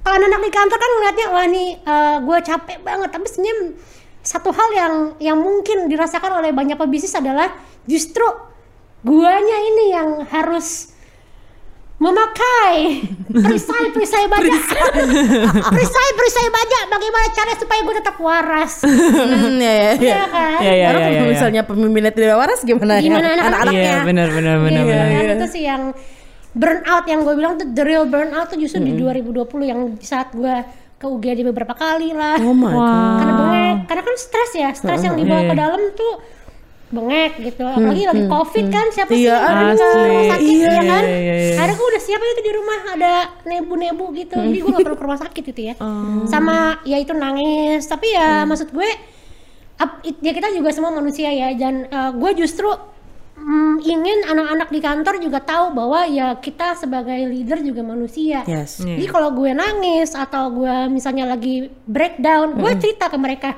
Kalau 0.01 0.17
anak-anak 0.17 0.43
di 0.43 0.53
kantor 0.53 0.79
kan 0.81 0.91
ngeliatnya 0.97 1.27
wah 1.29 1.47
nih 1.47 1.69
eh, 1.77 2.17
gue 2.25 2.39
capek 2.41 2.79
banget, 2.81 3.09
tapi 3.13 3.27
sebenarnya 3.29 3.57
satu 4.21 4.53
hal 4.53 4.69
yang 4.73 4.95
yang 5.19 5.39
mungkin 5.41 5.89
dirasakan 5.89 6.39
oleh 6.39 6.53
banyak 6.53 6.77
pebisnis 6.77 7.17
adalah 7.17 7.49
justru 7.85 8.25
guanya 9.01 9.59
ini 9.65 9.85
yang 9.91 10.09
harus 10.29 10.93
memakai 11.97 13.05
perisai-perisai 13.45 14.25
baja 14.25 14.57
perisai-perisai 15.69 16.49
baja 16.57 16.79
bagaimana 16.89 17.27
caranya 17.33 17.59
supaya 17.61 17.81
gue 17.85 17.95
tetap 18.01 18.17
waras 18.17 18.73
Hmm, 18.81 19.61
ya, 19.65 19.73
ya, 19.73 19.91
ya. 19.93 19.93
Iya 20.01 20.25
kan 20.29 20.59
iya, 20.65 20.87
Karena 20.89 21.01
iya, 21.01 21.09
kalau 21.13 21.27
iya. 21.29 21.33
misalnya 21.37 21.63
pemimpinnya 21.65 22.13
tidak 22.13 22.37
waras 22.41 22.61
gimana, 22.65 23.01
Gimana 23.01 23.21
ya? 23.21 23.33
anak-anak? 23.37 23.45
anak-anaknya? 23.53 23.85
Iya, 23.85 23.97
benar 24.09 24.29
benar 24.33 24.57
benar 24.65 24.83
Iya, 24.85 24.95
benar. 24.97 25.13
kan? 25.13 25.37
itu 25.37 25.47
sih 25.53 25.63
yang 25.69 25.83
burnout 26.51 27.05
yang 27.07 27.21
gue 27.23 27.35
bilang 27.37 27.53
tuh 27.57 27.69
the 27.71 27.85
real 27.85 28.05
burnout 28.09 28.49
tuh 28.49 28.59
justru 28.59 28.81
di 28.81 28.93
2020 28.97 29.47
yang 29.71 29.81
di 29.95 30.07
saat 30.09 30.33
gue 30.33 30.55
ke 31.01 31.07
UGD 31.07 31.49
beberapa 31.49 31.73
kali 31.73 32.13
lah. 32.13 32.37
Oh 32.39 32.53
my 32.53 32.69
god. 32.69 33.17
karena 33.17 33.33
bengek. 33.35 33.77
Karena 33.89 34.03
kan 34.05 34.17
stres 34.17 34.51
ya 34.53 34.69
stres 34.71 35.01
yang 35.01 35.17
dibawa 35.17 35.41
ke 35.43 35.47
Iya. 35.49 35.57
dalam 35.59 35.83
tuh 35.93 36.15
bengek 36.91 37.33
gitu. 37.41 37.63
Apalagi 37.65 38.05
lagi 38.05 38.25
covid 38.27 38.67
kan 38.69 38.87
siapa 38.91 39.11
sih 39.11 39.25
Iya, 39.25 39.37
yang 39.39 39.57
mau 39.57 39.73
ke 39.73 39.87
rumah 40.03 40.25
sakit 40.29 40.45
Iya, 40.45 40.69
ya 40.69 40.83
kan? 40.85 41.03
iya, 41.03 41.17
iya, 41.17 41.35
iya. 41.41 41.55
akhirnya 41.57 41.75
gue 41.75 41.89
udah 41.89 42.03
siap 42.03 42.21
itu 42.21 42.43
di 42.43 42.53
rumah 42.53 42.79
ada 42.91 43.13
nebu-nebu 43.43 44.05
gitu. 44.15 44.37
Jadi 44.37 44.59
gue 44.59 44.71
gak 44.71 44.83
perlu 44.83 44.99
ke 44.99 45.05
rumah 45.05 45.21
sakit 45.21 45.43
gitu 45.47 45.61
ya. 45.63 45.75
Sama 46.27 46.57
ya 46.83 46.97
itu 46.97 47.13
nangis. 47.13 47.81
Tapi 47.87 48.07
ya 48.11 48.45
maksud 48.45 48.69
gue 48.69 48.89
it- 50.03 50.21
ya 50.21 50.33
kita 50.33 50.53
juga 50.53 50.69
semua 50.69 50.91
manusia 50.91 51.31
ya. 51.31 51.49
Dan 51.55 51.87
uh, 51.87 52.13
gue 52.13 52.31
justru 52.37 52.69
mm, 53.35 53.75
ingin 53.83 54.19
anak-anak 54.25 54.69
di 54.69 54.81
kantor 54.81 55.15
juga 55.19 55.39
tahu 55.39 55.71
bahwa 55.71 56.05
ya 56.05 56.35
kita 56.35 56.75
sebagai 56.75 57.19
leader 57.27 57.61
juga 57.61 57.83
manusia 57.83 58.43
Yes. 58.45 58.79
Iya. 58.79 58.97
jadi 58.97 59.07
kalau 59.09 59.31
gue 59.31 59.51
nangis 59.51 60.13
atau 60.13 60.51
gue 60.51 60.75
misalnya 60.89 61.27
lagi 61.27 61.69
breakdown, 61.85 62.57
gue 62.57 62.73
cerita 62.79 63.07
ke 63.07 63.17
mereka. 63.17 63.51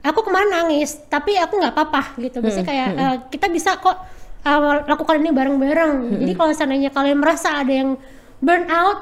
Aku 0.00 0.22
kemarin 0.22 0.48
nangis, 0.48 0.94
tapi 1.06 1.34
aku 1.34 1.58
nggak 1.58 1.74
apa-apa 1.74 2.02
gitu. 2.18 2.38
Maksudnya 2.40 2.64
kayak 2.64 2.88
eh, 2.94 3.16
kita 3.28 3.46
bisa 3.48 3.76
kok 3.76 3.98
eh, 4.40 4.60
lakukan 4.86 5.18
ini 5.18 5.30
bareng-bareng. 5.30 5.92
Jadi 6.16 6.32
kalau 6.32 6.52
seandainya 6.52 6.90
kalian 6.90 7.18
merasa 7.18 7.58
ada 7.58 7.70
yang 7.70 7.98
burn 8.38 8.70
out, 8.70 8.98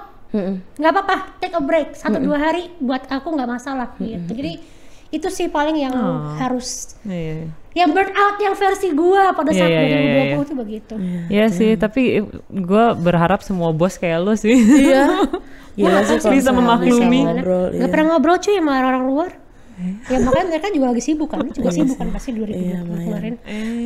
nggak 0.75 0.91
apa-apa, 0.91 1.17
take 1.39 1.53
a 1.53 1.61
break 1.61 1.93
satu 1.93 2.17
dua 2.19 2.37
hari 2.39 2.73
buat 2.77 3.05
aku 3.07 3.29
nggak 3.31 3.51
masalah 3.51 3.93
gitu. 3.99 4.33
Jadi 4.33 4.53
itu 5.09 5.29
sih 5.29 5.47
paling 5.47 5.77
yang 5.77 5.95
harus 6.37 6.99
Iya. 7.03 7.47
yang 7.73 7.91
burn 7.91 8.11
out 8.11 8.37
yang 8.37 8.53
versi 8.53 8.91
gua 8.91 9.31
pada 9.31 9.51
Iya, 9.51 9.59
saat 9.59 9.71
iya, 9.71 9.81
iya, 9.81 9.87
iya, 9.87 10.13
2020 10.13 10.17
iya. 10.17 10.37
tuh 10.43 10.57
begitu. 10.57 10.95
Iya 11.29 11.47
sih, 11.49 11.71
tapi 11.75 12.03
gue 12.49 12.85
berharap 12.97 13.41
semua 13.41 13.71
bos 13.71 13.95
kayak 13.95 14.19
lo 14.19 14.35
sih. 14.35 14.57
Iya. 14.57 15.07
Gila 15.75 16.01
sih 16.09 16.17
kalau 16.19 16.35
Bisa 16.35 16.51
memaklumi. 16.51 17.21
bisa 17.21 17.33
ngobrol, 17.33 17.65
Nggak 17.71 17.79
iya. 17.79 17.93
pernah 17.93 18.07
ngobrol 18.11 18.37
cuy 18.37 18.57
sama 18.57 18.73
orang 18.81 19.05
luar. 19.05 19.31
Ya 20.09 20.17
makanya 20.19 20.47
mereka 20.49 20.67
juga 20.73 20.87
lagi 20.89 21.03
sibuk 21.05 21.29
kan, 21.29 21.45
Lu 21.45 21.53
juga 21.53 21.69
sibuk 21.69 22.01
kan 22.01 22.09
pasti 22.09 22.33
2020 22.33 22.97
kemarin. 22.97 23.35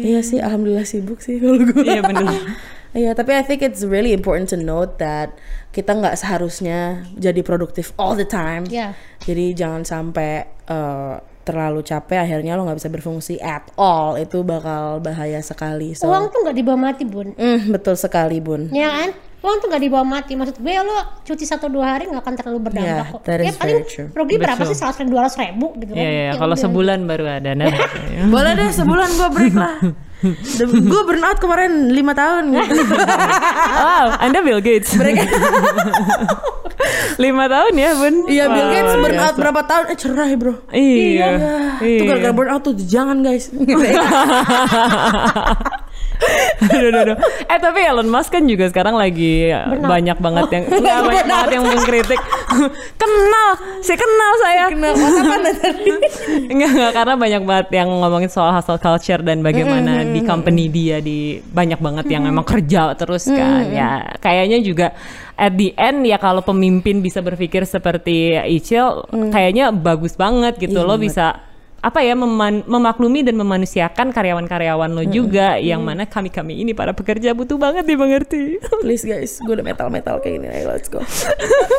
Iya 0.01 0.21
sih, 0.23 0.39
alhamdulillah 0.39 0.87
sibuk 0.87 1.19
sih 1.19 1.43
kalau 1.43 1.59
gue. 1.59 1.83
Iya 1.83 2.01
benar. 2.07 2.31
Iya, 2.91 3.15
tapi 3.15 3.31
I 3.33 3.43
think 3.43 3.61
it's 3.61 3.81
really 3.81 4.11
important 4.11 4.51
to 4.51 4.59
note 4.59 4.99
that 4.99 5.39
kita 5.71 5.95
nggak 5.95 6.19
seharusnya 6.19 6.79
jadi 7.15 7.39
produktif 7.41 7.95
all 7.95 8.13
the 8.13 8.27
time. 8.27 8.67
Ya. 8.67 8.99
Jadi 9.21 9.55
jangan 9.55 9.87
sampai 9.87 10.43
uh, 10.67 11.15
terlalu 11.41 11.81
capek 11.81 12.19
akhirnya 12.21 12.55
lo 12.55 12.67
nggak 12.67 12.79
bisa 12.79 12.91
berfungsi 12.91 13.39
at 13.39 13.71
all. 13.75 14.15
Itu 14.15 14.43
bakal 14.43 14.99
bahaya 14.99 15.39
sekali. 15.41 15.95
So, 15.95 16.07
Uang 16.07 16.29
tuh 16.29 16.43
nggak 16.43 16.57
dibawa 16.57 16.79
mati 16.89 17.07
bun, 17.07 17.31
Mm, 17.33 17.71
betul 17.71 17.95
sekali 17.95 18.39
bun. 18.39 18.71
ya 18.71 18.91
kan? 18.93 19.11
Uang 19.41 19.57
tuh 19.57 19.71
nggak 19.71 19.83
dibawa 19.83 20.05
mati. 20.05 20.35
Maksud 20.35 20.59
gue 20.59 20.75
lo 20.77 20.99
cuti 21.23 21.47
satu 21.47 21.71
dua 21.71 21.95
hari 21.95 22.07
nggak 22.07 22.21
akan 22.21 22.35
terlalu 22.37 22.59
berdampak 22.61 22.91
Yeah, 22.91 23.07
kok. 23.09 23.23
ya 23.25 23.53
paling 23.55 23.79
very 23.81 23.87
true. 23.87 24.09
rugi 24.13 24.35
berapa 24.37 24.63
sih? 24.67 24.75
Seratus 24.75 24.99
ribu, 24.99 25.11
dua 25.15 25.23
ratus 25.25 25.39
ribu 25.39 25.67
gitu 25.79 25.95
kan? 25.95 26.03
Iya 26.03 26.11
iya. 26.11 26.25
Ya 26.27 26.33
Kalau 26.37 26.57
sebulan 26.59 26.99
baru 27.07 27.25
ada. 27.31 27.51
Nah, 27.55 27.71
Boleh 28.35 28.53
deh 28.53 28.69
sebulan 28.69 29.09
gue 29.09 29.29
break 29.31 29.55
lah. 29.55 29.75
gue 30.21 31.03
burnout 31.09 31.39
kemarin 31.41 31.89
lima 31.89 32.13
tahun 32.13 32.53
gitu. 32.53 32.83
wow, 33.81 34.21
Anda 34.21 34.45
Bill 34.45 34.61
Gates. 34.61 34.93
Lima 37.21 37.45
tahun 37.49 37.73
ya 37.77 37.91
bun? 37.97 38.15
Iya 38.29 38.45
Bill 38.49 38.67
Wah, 38.69 38.73
Gates 38.73 38.95
burnout 39.01 39.33
biasa. 39.33 39.41
berapa 39.41 39.61
tahun? 39.65 39.85
Eh 39.89 39.97
cerai 39.97 40.33
bro. 40.37 40.55
Iya. 40.73 41.29
Itu 41.81 42.05
gara-gara 42.05 42.33
burnout 42.37 42.63
tuh 42.65 42.77
jangan 42.77 43.25
guys. 43.25 43.49
aduh, 46.71 46.89
aduh, 46.93 47.01
aduh. 47.05 47.17
Eh 47.49 47.59
tapi 47.59 47.81
Elon 47.85 48.09
Musk 48.09 48.31
kan 48.33 48.45
juga 48.45 48.69
sekarang 48.69 48.97
lagi 48.97 49.51
banyak 49.81 50.19
banget 50.21 50.47
yang 50.53 50.65
nggak, 50.69 51.01
banyak 51.05 51.27
banget 51.27 51.51
yang 51.57 51.65
mengkritik. 51.65 52.21
kenal, 53.01 53.49
saya 53.81 53.99
kenal 53.99 54.33
saya. 54.43 54.65
Kenal 54.69 54.93
WhatsAppan 54.99 55.41
tadi. 55.55 55.93
Enggak, 56.53 56.71
enggak 56.75 56.93
karena 56.93 57.15
banyak 57.15 57.43
banget 57.47 57.69
yang 57.79 57.89
ngomongin 57.89 58.31
soal 58.31 58.51
hustle 58.51 58.81
culture 58.83 59.23
dan 59.23 59.41
bagaimana 59.41 60.03
di 60.03 60.21
company 60.27 60.67
dia 60.67 60.99
di 60.99 61.39
banyak 61.41 61.79
banget 61.79 62.07
yang 62.11 62.27
emang 62.27 62.45
kerja 62.45 62.95
terus 62.99 63.31
kan. 63.31 63.71
Ya, 63.71 64.19
kayaknya 64.19 64.59
juga 64.61 64.93
at 65.41 65.57
the 65.57 65.73
end 65.79 66.05
ya 66.05 66.21
kalau 66.21 66.45
pemimpin 66.45 67.01
bisa 67.01 67.25
berpikir 67.25 67.65
seperti 67.65 68.37
Ichil 68.37 69.09
kayaknya 69.33 69.73
bagus 69.73 70.19
banget 70.19 70.59
gitu. 70.61 70.85
Lo 70.85 71.01
bisa 71.01 71.50
apa 71.81 72.05
ya 72.05 72.13
meman- 72.13 72.65
memaklumi 72.69 73.25
dan 73.25 73.41
memanusiakan 73.41 74.13
karyawan-karyawan 74.13 74.93
lo 74.93 75.01
juga 75.09 75.57
yang 75.57 75.81
mana 75.81 76.05
kami-kami 76.05 76.61
ini 76.61 76.77
para 76.77 76.93
pekerja 76.93 77.33
butuh 77.33 77.57
banget 77.57 77.89
dimengerti. 77.89 78.61
Please 78.85 79.01
guys, 79.01 79.41
gue 79.41 79.53
udah 79.57 79.65
metal-metal 79.65 80.21
kayak 80.21 80.45
ini. 80.45 80.47
Ayo 80.53 80.77
let's 80.77 80.93
go. 80.93 81.01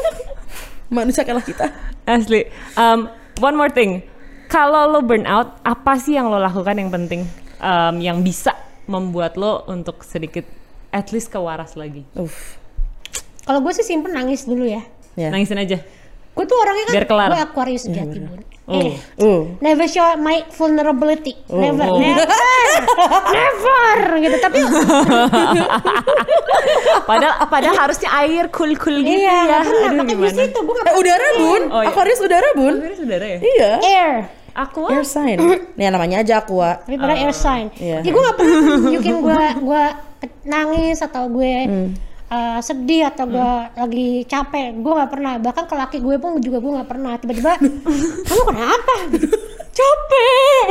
Manusiakanlah 0.97 1.45
kita. 1.45 1.69
Asli. 2.09 2.49
Um, 2.73 3.13
one 3.37 3.53
more 3.53 3.69
thing. 3.69 4.01
Kalau 4.49 4.89
lo 4.89 4.99
burn 5.05 5.23
out, 5.29 5.61
apa 5.63 5.95
sih 6.01 6.17
yang 6.17 6.27
lo 6.27 6.41
lakukan 6.41 6.75
yang 6.75 6.91
penting 6.91 7.23
um, 7.63 7.95
yang 8.01 8.19
bisa 8.25 8.57
membuat 8.89 9.39
lo 9.39 9.63
untuk 9.69 10.03
sedikit 10.03 10.43
at 10.91 11.13
least 11.13 11.29
kewaras 11.31 11.77
lagi? 11.77 12.03
Uff. 12.17 12.59
Kalau 13.45 13.61
gue 13.61 13.71
sih 13.77 13.85
simpen 13.85 14.17
nangis 14.17 14.49
dulu 14.49 14.65
ya. 14.65 14.81
Ya. 15.13 15.29
Nangisin 15.29 15.61
aja. 15.61 15.79
Gue 16.33 16.43
tuh 16.49 16.57
orangnya 16.57 16.83
kan 16.89 16.93
gue 17.31 17.41
Aquarius 17.45 17.85
sejati 17.85 18.17
bun. 18.17 18.41
Oh. 18.63 18.77
Eh, 18.77 18.93
Uh. 19.17 19.57
never 19.59 19.83
show 19.85 20.05
my 20.15 20.45
vulnerability. 20.49 21.33
Never, 21.49 21.81
Oh. 21.83 21.97
never, 21.97 22.23
never 23.35 23.91
gitu. 24.17 24.37
Tapi 24.37 24.59
Padahal 27.01 27.35
padahal 27.47 27.75
harusnya 27.77 28.09
air 28.15 28.47
cool-cool 28.49 29.01
gitu 29.01 29.17
iya, 29.17 29.39
ya. 29.43 29.59
Aduh, 29.59 29.71
Makanya 29.91 30.03
gimana? 30.05 30.25
justru 30.29 30.43
itu 30.45 30.59
gue 30.61 30.75
Eh, 30.81 30.95
udara 30.95 31.27
bun. 31.35 31.61
Oh, 31.67 31.81
iya. 31.81 31.89
Aquarius 31.89 32.19
udara 32.21 32.49
bun. 32.53 32.73
Aquarius 32.77 32.99
saudara 32.99 33.25
ya? 33.25 33.39
Iya. 33.41 33.71
air. 33.81 34.11
Aku 34.51 34.83
Air 34.87 35.07
sign. 35.07 35.37
Nih 35.79 35.87
namanya 35.87 36.19
aja 36.21 36.39
aqua. 36.39 36.83
Tapi 36.83 36.95
pada 36.95 37.15
air 37.15 37.33
sign. 37.33 37.71
Iya. 37.75 38.03
Jadi 38.03 38.09
gue 38.09 38.21
gak 38.21 38.37
pernah 38.37 38.55
tunjukin 38.77 39.15
gue 39.19 39.43
gue 39.63 39.83
nangis 40.45 40.97
atau 41.01 41.23
gue 41.27 41.53
uh, 42.31 42.59
sedih 42.63 43.11
atau 43.11 43.27
gue 43.27 43.51
lagi 43.75 44.09
capek. 44.25 44.79
Gue 44.79 44.93
gak 44.95 45.11
pernah. 45.11 45.37
Bahkan 45.37 45.65
ke 45.67 45.75
laki 45.75 45.97
gue 45.99 46.15
pun 46.17 46.39
juga 46.39 46.63
gue 46.63 46.71
gak 46.79 46.89
pernah. 46.89 47.13
Tiba-tiba, 47.19 47.59
kamu 48.27 48.43
kenapa? 48.47 48.93
capek. 49.71 50.65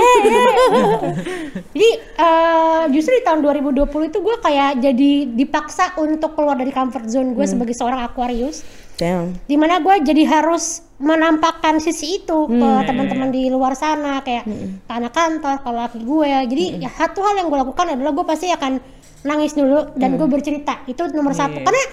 jadi 1.72 1.90
uh, 2.20 2.84
justru 2.92 3.16
di 3.16 3.22
tahun 3.24 3.40
2020 3.40 3.88
itu 4.12 4.18
gue 4.20 4.36
kayak 4.44 4.70
jadi 4.80 5.10
dipaksa 5.32 5.96
untuk 5.96 6.36
keluar 6.36 6.56
dari 6.56 6.70
comfort 6.70 7.08
zone 7.08 7.32
gue 7.32 7.46
sebagai 7.48 7.72
seorang 7.72 8.04
Aquarius 8.04 8.62
Damn. 9.00 9.40
di 9.48 9.56
mana 9.56 9.80
gue 9.80 10.04
jadi 10.04 10.28
harus 10.28 10.84
menampakkan 11.00 11.80
sisi 11.80 12.20
itu 12.20 12.38
ke 12.44 12.70
teman-teman 12.84 13.32
di 13.32 13.48
luar 13.48 13.72
sana 13.72 14.20
kayak 14.20 14.44
ke 14.84 14.92
anak 14.92 15.16
kantor 15.16 15.56
ke 15.64 15.70
laki 15.72 16.00
gue 16.04 16.32
jadi 16.52 16.64
ya 16.84 16.90
satu 16.92 17.24
hal 17.24 17.40
yang 17.40 17.48
gue 17.48 17.56
lakukan 17.56 17.96
adalah 17.96 18.12
gue 18.12 18.26
pasti 18.28 18.52
akan 18.52 18.99
nangis 19.22 19.52
dulu 19.52 19.92
dan 19.94 20.14
gue 20.14 20.26
bercerita 20.26 20.80
itu 20.84 21.02
nomor 21.10 21.32
satu 21.32 21.54
Iya. 21.54 21.64
karena 21.64 21.84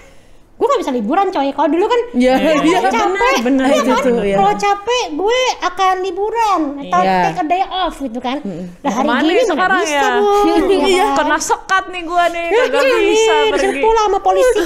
gue 0.57 0.65
gak 0.65 0.81
bisa 0.81 0.89
liburan 0.91 1.29
coy 1.29 1.51
kalau 1.51 1.69
dulu 1.69 1.85
kan 1.85 2.01
Iya, 2.11 2.33
Iya, 2.33 2.53
iya. 2.57 2.77
kalau 2.81 3.13
capek 3.13 3.35
bener, 3.43 3.63
iya 3.63 3.77
itu 3.77 3.91
kan? 3.91 4.01
tuh, 4.01 4.17
iya. 4.19 4.35
kalau 4.35 4.53
capek 4.57 5.03
gue 5.13 5.39
akan 5.61 5.95
liburan 6.01 6.61
atau 6.81 6.99
Iya. 6.99 7.17
take 7.21 7.37
a 7.37 7.45
day 7.45 7.63
off 7.63 7.95
gitu 7.95 8.17
kan 8.17 8.37
nah 8.81 8.89
hari 8.89 9.05
Ke 9.05 9.11
mana 9.11 9.21
gini 9.23 9.41
sekarang 9.45 9.79
bisa 9.79 9.93
ya? 9.93 10.09
Bu. 10.17 10.31
Iya. 10.87 11.05
Kan? 11.05 11.15
Kena 11.19 11.37
sekat 11.39 11.83
nih 11.87 12.03
gua 12.03 12.23
nih, 12.27 12.45
kagak 12.49 12.81
Iya 12.81 12.97
bisa 13.03 13.13
nih, 13.35 13.45
pergi. 13.45 13.53
disuruh 13.59 13.83
pulang 13.83 14.05
sama 14.07 14.19
polisi 14.19 14.61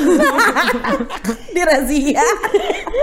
Di 1.52 1.62
razia. 1.62 2.24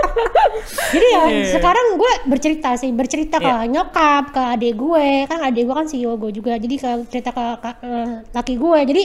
Jadi 0.89 1.07
ya 1.07 1.21
Iya. 1.27 1.45
sekarang 1.51 1.85
gue 1.95 2.13
bercerita 2.25 2.69
sih, 2.73 2.89
bercerita 2.91 3.37
ke 3.37 3.53
nyokap, 3.67 4.23
ke 4.31 4.41
adik 4.51 4.73
gue, 4.75 5.09
kan 5.25 5.39
adik 5.43 5.63
gue 5.63 5.75
kan 5.75 5.85
CEO 5.85 6.15
gue 6.15 6.31
juga, 6.31 6.55
jadi 6.55 6.75
ke 6.75 6.89
cerita 7.07 7.29
ke, 7.29 7.43
ke- 7.59 7.79
eh, 7.83 8.09
laki 8.27 8.53
gue, 8.55 8.79
jadi 8.83 9.03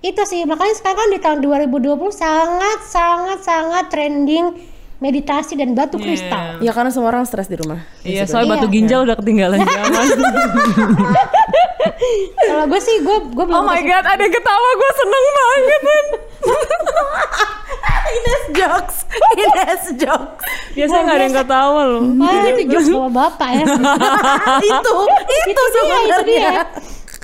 itu 0.00 0.22
sih 0.24 0.48
makanya 0.48 0.74
sekarang 0.74 0.96
kan 0.96 1.08
di 1.12 1.20
tahun 1.20 1.38
2020 1.44 1.92
sangat 2.10 2.78
sangat 2.88 3.38
sangat 3.44 3.84
trending 3.92 4.56
meditasi 4.96 5.56
dan 5.56 5.72
batu 5.72 5.96
kristal. 5.96 6.60
Ya 6.60 6.72
karena 6.72 6.92
semua 6.92 7.08
orang 7.08 7.24
stres 7.24 7.48
di 7.48 7.56
rumah. 7.56 7.80
Iya, 8.04 8.28
soalnya 8.28 8.60
batu 8.60 8.68
Iya. 8.68 8.74
ginjal 8.76 9.00
udah 9.08 9.16
ketinggalan 9.16 9.60
zaman. 9.64 10.06
Kalau 12.36 12.64
gue 12.68 12.80
sih 12.80 12.96
gue 13.00 13.16
gue 13.32 13.44
belum 13.44 13.60
oh 13.60 13.64
my 13.64 13.80
god, 13.80 14.04
ada 14.04 14.20
yang 14.20 14.32
ketawa, 14.32 14.68
gue 14.76 14.90
seneng 14.96 15.24
banget. 15.32 16.06
Ines 18.20 18.44
jokes. 18.52 18.96
Ines 19.36 19.84
jokes. 19.96 20.42
Biasanya 20.76 21.00
nggak 21.00 21.16
ada 21.16 21.24
yang 21.24 21.36
ketawa 21.40 21.80
loh. 21.86 22.02
Wah 22.20 22.44
itu 22.44 22.62
jokes 22.68 22.88
bawa 22.92 23.08
bapak 23.08 23.50
ya. 23.56 23.64
itu, 24.68 24.94
itu 25.48 25.62
dia, 25.72 25.96
itu 26.04 26.22
dia. 26.28 26.52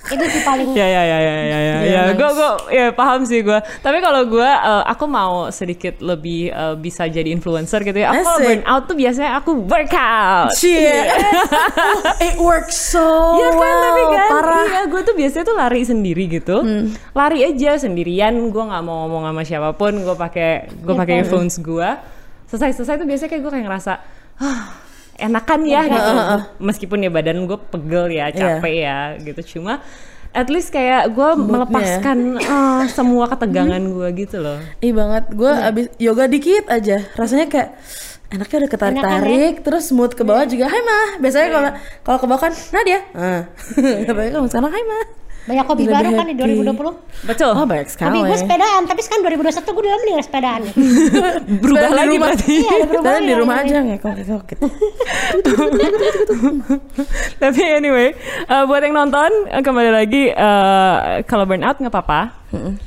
Itu 0.09 0.25
sih 0.29 0.43
paling 0.43 0.69
Ya 0.71 0.85
ya 0.85 1.03
ya 1.03 1.19
ya 1.19 1.35
ya 1.35 1.37
ya. 1.41 1.57
Iya, 1.57 1.77
ya. 1.83 2.03
Gue 2.13 2.31
gue 2.31 2.51
ya 2.71 2.87
paham 2.91 3.23
sih 3.23 3.41
gue. 3.41 3.55
Tapi 3.77 3.99
kalau 3.99 4.23
gue 4.25 4.45
eh, 4.45 4.83
aku 4.87 5.05
mau 5.05 5.51
sedikit 5.51 5.99
lebih 5.99 6.49
eh, 6.49 6.75
bisa 6.77 7.05
jadi 7.05 7.27
influencer 7.27 7.83
gitu 7.83 7.97
ya. 7.97 8.11
Aku 8.11 8.23
kalau 8.23 8.39
burn 8.41 8.63
out 8.65 8.83
tuh 8.85 8.95
biasanya 8.95 9.37
aku 9.37 9.51
workout. 9.61 10.51
Shit. 10.53 11.07
It 12.27 12.37
works 12.37 12.77
so 12.89 13.03
Iya 13.37 13.51
kan 13.53 13.75
tapi 13.83 14.03
well. 14.03 14.13
kan 14.13 14.29
Parah. 14.31 14.65
Iya 14.65 14.81
gue 14.87 15.01
tuh 15.03 15.15
biasanya 15.15 15.45
tuh 15.45 15.57
lari 15.57 15.83
sendiri 15.83 16.25
gitu 16.29 16.57
Lari 17.13 17.41
aja 17.43 17.77
sendirian 17.77 18.33
Gue 18.49 18.63
nggak 18.63 18.83
mau 18.83 19.05
ngomong 19.05 19.27
sama 19.27 19.43
siapa 19.43 19.71
pun 19.73 19.93
Gue 19.97 20.15
pakai 20.15 20.51
gue 20.73 20.89
Iya 20.89 20.99
pakai 20.99 21.15
kan? 21.15 21.21
earphones 21.23 21.57
gue 21.57 21.89
Selesai-selesai 22.47 22.95
tuh 22.97 23.07
biasanya 23.07 23.31
kayak 23.31 23.43
gue 23.43 23.53
kayak 23.53 23.67
ngerasa 23.67 23.93
"Hah, 24.37 24.63
enakan 25.17 25.61
ya 25.65 25.81
gitu. 25.89 26.11
Meskipun 26.61 26.99
ya 27.03 27.11
badan 27.11 27.45
gue 27.45 27.59
pegel 27.59 28.13
ya 28.13 28.31
capek 28.31 28.75
ya 28.85 28.99
gitu. 29.21 29.59
Cuma 29.59 29.81
at 30.37 30.53
least 30.53 30.69
kayak 30.69 31.17
gue 31.17 31.31
melepaskan 31.41 32.37
eh, 32.37 32.85
semua 32.93 33.25
ketegangan 33.33 33.81
gue 33.81 34.09
gitu 34.21 34.37
loh. 34.45 34.61
Ih 34.85 34.93
banget, 34.93 35.33
gue 35.33 35.49
abis 35.49 35.87
yoga 35.97 36.29
dikit 36.29 36.69
aja, 36.69 37.09
rasanya 37.17 37.49
kayak 37.49 37.73
enaknya 38.29 38.57
udah 38.67 38.71
ketarik-tarik, 38.71 39.55
terus 39.65 39.89
mood 39.97 40.13
ke 40.13 40.27
bawah 40.27 40.45
juga, 40.45 40.69
Hai 40.69 40.83
mah. 40.85 41.09
Biasanya 41.25 41.49
kalau 41.49 41.71
kalau 42.05 42.19
ke 42.21 42.27
bawah 42.29 42.43
kan 42.45 42.53
Nadia, 42.75 43.01
ah, 43.17 43.43
tapi 44.05 44.29
kalau 44.29 44.45
sekarang 44.45 44.73
Hai 44.77 44.85
mah. 44.85 45.05
Banyak 45.47 45.67
hobi 45.71 45.85
baru 45.87 46.09
kan 46.11 46.27
di 46.27 46.35
happy. 46.35 46.59
2020. 46.67 47.31
Betul 47.31 47.51
Oh 47.55 47.65
banyak 47.65 47.87
sekali. 47.87 48.19
Hobi 48.19 48.31
gue 48.35 48.39
sepedaan, 48.43 48.83
tapi 48.91 49.01
sekarang 49.07 49.23
2021 49.31 49.63
gue 49.63 49.83
udah 49.87 50.01
mending 50.03 50.17
sepedaan. 50.27 50.61
Berubah 51.63 51.91
lagi 51.95 52.17
rumah. 52.19 52.27
berarti 52.27 52.55
Iya, 52.59 52.77
Sekarang 52.91 53.23
di 53.23 53.35
rumah 53.39 53.57
aja 53.63 53.77
ngekok-ngekok 53.87 54.43
gitu. 54.51 54.67
Tapi 57.43 57.61
anyway, 57.63 58.19
uh, 58.51 58.67
buat 58.67 58.83
yang 58.83 58.95
nonton 58.99 59.31
uh, 59.47 59.63
kembali 59.63 59.91
lagi 59.95 60.35
uh, 60.35 61.23
kalau 61.31 61.47
burnout 61.47 61.79
nggak 61.79 61.95
apa-apa, 61.95 62.35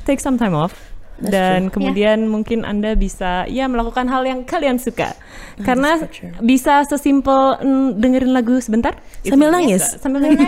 take 0.04 0.20
some 0.20 0.36
time 0.36 0.52
off. 0.52 0.89
Dan 1.20 1.68
kemudian 1.68 2.24
mungkin 2.26 2.64
anda 2.64 2.96
bisa 2.96 3.44
ya 3.46 3.68
melakukan 3.68 4.08
hal 4.08 4.24
yang 4.24 4.40
kalian 4.48 4.80
suka 4.80 5.12
karena 5.60 6.00
so 6.00 6.08
true. 6.08 6.32
bisa 6.40 6.84
sesimpel 6.88 7.60
mm, 7.60 8.00
dengerin 8.00 8.32
lagu 8.32 8.56
sebentar 8.58 8.96
Sambil 9.20 9.52
bisa. 9.52 9.56
nangis? 9.60 9.82
sambil 10.00 10.20
nangis 10.24 10.40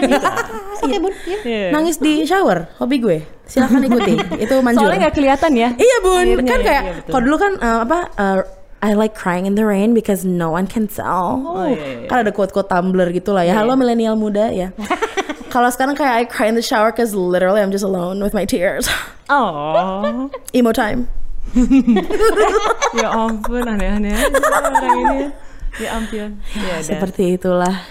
Oke 0.83 0.97
bun, 0.99 1.13
ya. 1.29 1.39
Iya. 1.45 1.69
Nangis 1.71 1.97
di 2.01 2.27
shower, 2.27 2.67
hobi 2.83 2.99
gue. 2.99 3.19
Silakan 3.47 3.87
ikuti. 3.87 4.19
Itu 4.43 4.59
manjur. 4.65 4.83
soalnya 4.83 5.07
nggak 5.07 5.15
kelihatan 5.15 5.53
ya 5.55 5.69
Iya 5.77 5.97
bun, 6.03 6.25
Airnya 6.27 6.49
kan 6.49 6.59
ya, 6.59 6.67
kayak 6.67 6.83
iya, 6.83 6.93
kalau 7.07 7.23
dulu 7.23 7.37
kan 7.39 7.53
uh, 7.61 7.79
apa 7.85 7.99
uh, 8.17 8.41
I 8.83 8.99
like 8.99 9.15
crying 9.15 9.47
in 9.47 9.55
the 9.55 9.63
rain 9.63 9.95
because 9.95 10.27
no 10.27 10.51
one 10.51 10.67
can 10.67 10.91
tell. 10.91 11.39
Oh, 11.39 11.71
iya, 11.71 12.03
iya. 12.03 12.09
Kan 12.11 12.27
ada 12.27 12.35
quote-quote 12.35 12.67
Tumblr 12.67 13.15
gitu 13.15 13.31
lah 13.31 13.47
ya. 13.47 13.55
Halo 13.55 13.79
milenial 13.79 14.19
muda 14.19 14.51
ya. 14.51 14.75
kalau 15.55 15.71
sekarang 15.71 15.95
kayak 15.95 16.15
I 16.19 16.25
cry 16.27 16.51
in 16.51 16.59
the 16.59 16.67
shower 16.67 16.91
because 16.91 17.15
literally 17.15 17.63
I'm 17.63 17.71
just 17.71 17.87
alone 17.87 18.19
with 18.19 18.35
my 18.35 18.43
tears. 18.43 18.91
Oh 19.33 20.29
Emo 20.53 20.73
time. 20.77 21.09
ya 23.01 23.09
ampun 23.13 23.65
aneh-aneh 23.65 24.13
orang 24.15 24.75
ini 25.01 25.17
ya. 25.25 25.29
ya 25.81 25.89
ampun 25.97 26.31
ya. 26.57 26.77
Seperti 26.81 27.37
itulah. 27.37 27.83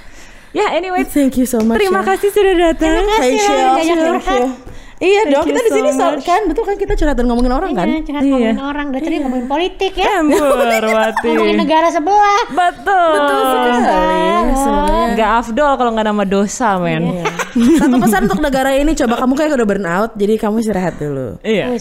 ya 0.55 0.69
anyway 0.73 1.01
Thank 1.03 1.37
you 1.41 1.45
so 1.49 1.59
much. 1.61 1.81
terima 1.81 2.01
ya. 2.05 2.13
kasih 2.13 2.29
sudah 2.29 2.53
datang 2.57 3.01
Hey, 3.19 3.37
kasih, 3.37 3.57
Thank 3.81 4.25
you. 4.29 4.70
Iya 5.01 5.21
dong, 5.27 5.43
kita 5.43 5.59
di 5.59 5.71
sini 5.71 5.89
so- 5.91 6.21
kan 6.21 6.45
betul 6.45 6.61
kan 6.61 6.77
kita 6.77 6.93
curhat 6.93 7.17
dan 7.17 7.25
ngomongin 7.25 7.49
orang 7.49 7.73
kan? 7.73 7.89
Iya, 7.89 7.99
curhat 8.01 8.21
Iya. 8.21 8.29
ngomongin 8.31 8.61
orang. 8.61 8.87
Dari 8.87 9.01
tadi 9.03 9.15
ngomongin 9.19 9.47
politik 9.47 9.91
ya. 9.93 10.05
Embur 10.15 10.61
Wati 10.93 11.27
Ngomongin 11.27 11.57
negara 11.57 11.87
sebelah. 11.89 12.41
betul 12.47 13.09
Betul 13.11 13.39
sekali. 13.49 14.21
Sebenarnya. 14.53 15.07
nggak 15.11 15.29
afdol 15.39 15.71
kalau 15.75 15.91
nggak 15.91 16.07
nama 16.07 16.23
dosa 16.23 16.69
men 16.77 17.03
Iya. 17.11 17.25
Satu 17.81 17.95
pesan 17.97 18.21
untuk 18.25 18.39
negara 18.39 18.71
ini, 18.71 18.93
coba 18.93 19.17
kamu 19.17 19.33
kayak 19.35 19.51
udah 19.53 19.67
burn 19.67 19.83
out, 19.83 20.11
jadi 20.15 20.37
kamu 20.37 20.61
istirahat 20.61 20.95
dulu. 20.95 21.35
iya 21.41 21.73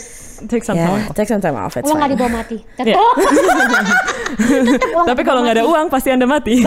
take 0.43 0.65
some 0.65 0.73
Ya, 0.73 0.89
time 0.89 0.97
off. 0.99 1.13
take 1.13 1.29
some 1.29 1.39
time 1.39 1.53
off. 1.55 1.77
Uang 1.77 1.95
nggak 1.95 2.11
dibawa 2.11 2.31
mati. 2.35 2.57
Iya. 2.75 2.97
Tetap. 4.71 4.81
Tetap 4.81 4.97
uang 4.97 5.07
tapi 5.11 5.23
kalau 5.27 5.41
nggak 5.45 5.57
ada 5.59 5.67
uang 5.67 5.87
pasti 5.91 6.09
anda 6.15 6.25
mati 6.25 6.63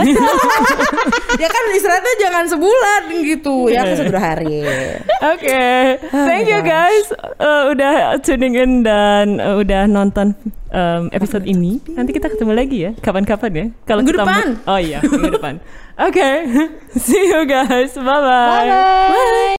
ya 1.42 1.48
kan 1.50 1.62
istirahatnya 1.74 2.14
jangan 2.20 2.44
sebulan 2.46 3.00
gitu 3.24 3.72
ya 3.72 3.82
kan 3.82 3.96
satu 3.96 4.12
dua 4.12 4.22
hari 4.22 4.62
Oke, 5.24 5.64
thank 6.12 6.44
Thank 6.44 6.60
you 6.60 6.60
gosh. 6.60 6.68
guys 6.68 7.06
uh, 7.40 7.72
udah 7.72 8.20
tuning 8.20 8.52
in 8.60 8.84
dan 8.84 9.40
uh, 9.40 9.56
udah 9.56 9.88
nonton 9.88 10.36
um, 10.68 11.08
episode 11.08 11.48
ini. 11.48 11.80
Nanti 11.88 12.12
kita 12.12 12.28
ketemu 12.28 12.52
lagi 12.52 12.78
ya. 12.84 12.92
Kapan-kapan 13.00 13.50
ya? 13.54 13.66
Kalau 13.88 14.04
Minggu 14.04 14.12
kita 14.12 14.28
depan. 14.28 14.46
Oh 14.68 14.76
iya, 14.76 15.00
minggu 15.00 15.40
depan. 15.40 15.54
Oke. 15.96 16.28
See 17.08 17.32
you 17.32 17.48
guys. 17.48 17.96
Bye-bye. 17.96 18.68
Bye. 18.68 19.56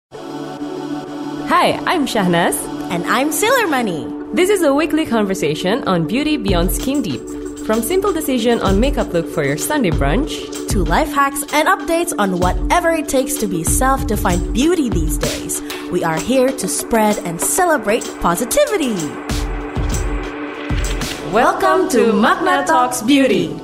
Hi, 1.50 1.82
I'm 1.90 2.06
Shahnaz. 2.06 2.60
And 2.94 3.02
I'm 3.10 3.34
Sailor 3.34 3.66
Money. 3.66 4.06
This 4.38 4.54
is 4.54 4.62
a 4.62 4.70
weekly 4.70 5.10
conversation 5.10 5.82
on 5.90 6.06
beauty 6.06 6.38
beyond 6.38 6.70
skin 6.70 7.02
deep. 7.02 7.45
From 7.66 7.82
simple 7.82 8.14
decision 8.14 8.60
on 8.60 8.80
makeup 8.80 9.12
look 9.12 9.28
for 9.28 9.44
your 9.44 9.58
Sunday 9.58 9.90
brunch 9.90 10.70
To 10.70 10.84
life 10.84 11.12
hacks 11.12 11.42
and 11.52 11.68
updates 11.68 12.14
on 12.16 12.38
whatever 12.38 12.92
it 12.92 13.10
takes 13.10 13.38
to 13.38 13.48
be 13.48 13.64
self-defined 13.64 14.54
beauty 14.54 14.88
these 14.88 15.18
days. 15.18 15.64
We 15.92 16.04
are 16.04 16.20
here 16.20 16.50
to 16.50 16.68
spread 16.68 17.18
and 17.26 17.42
celebrate 17.42 18.06
positivity. 18.22 18.94
Welcome 21.34 21.90
to 21.90 22.14
Magna 22.14 22.68
Talks 22.68 23.02
Beauty. 23.02 23.60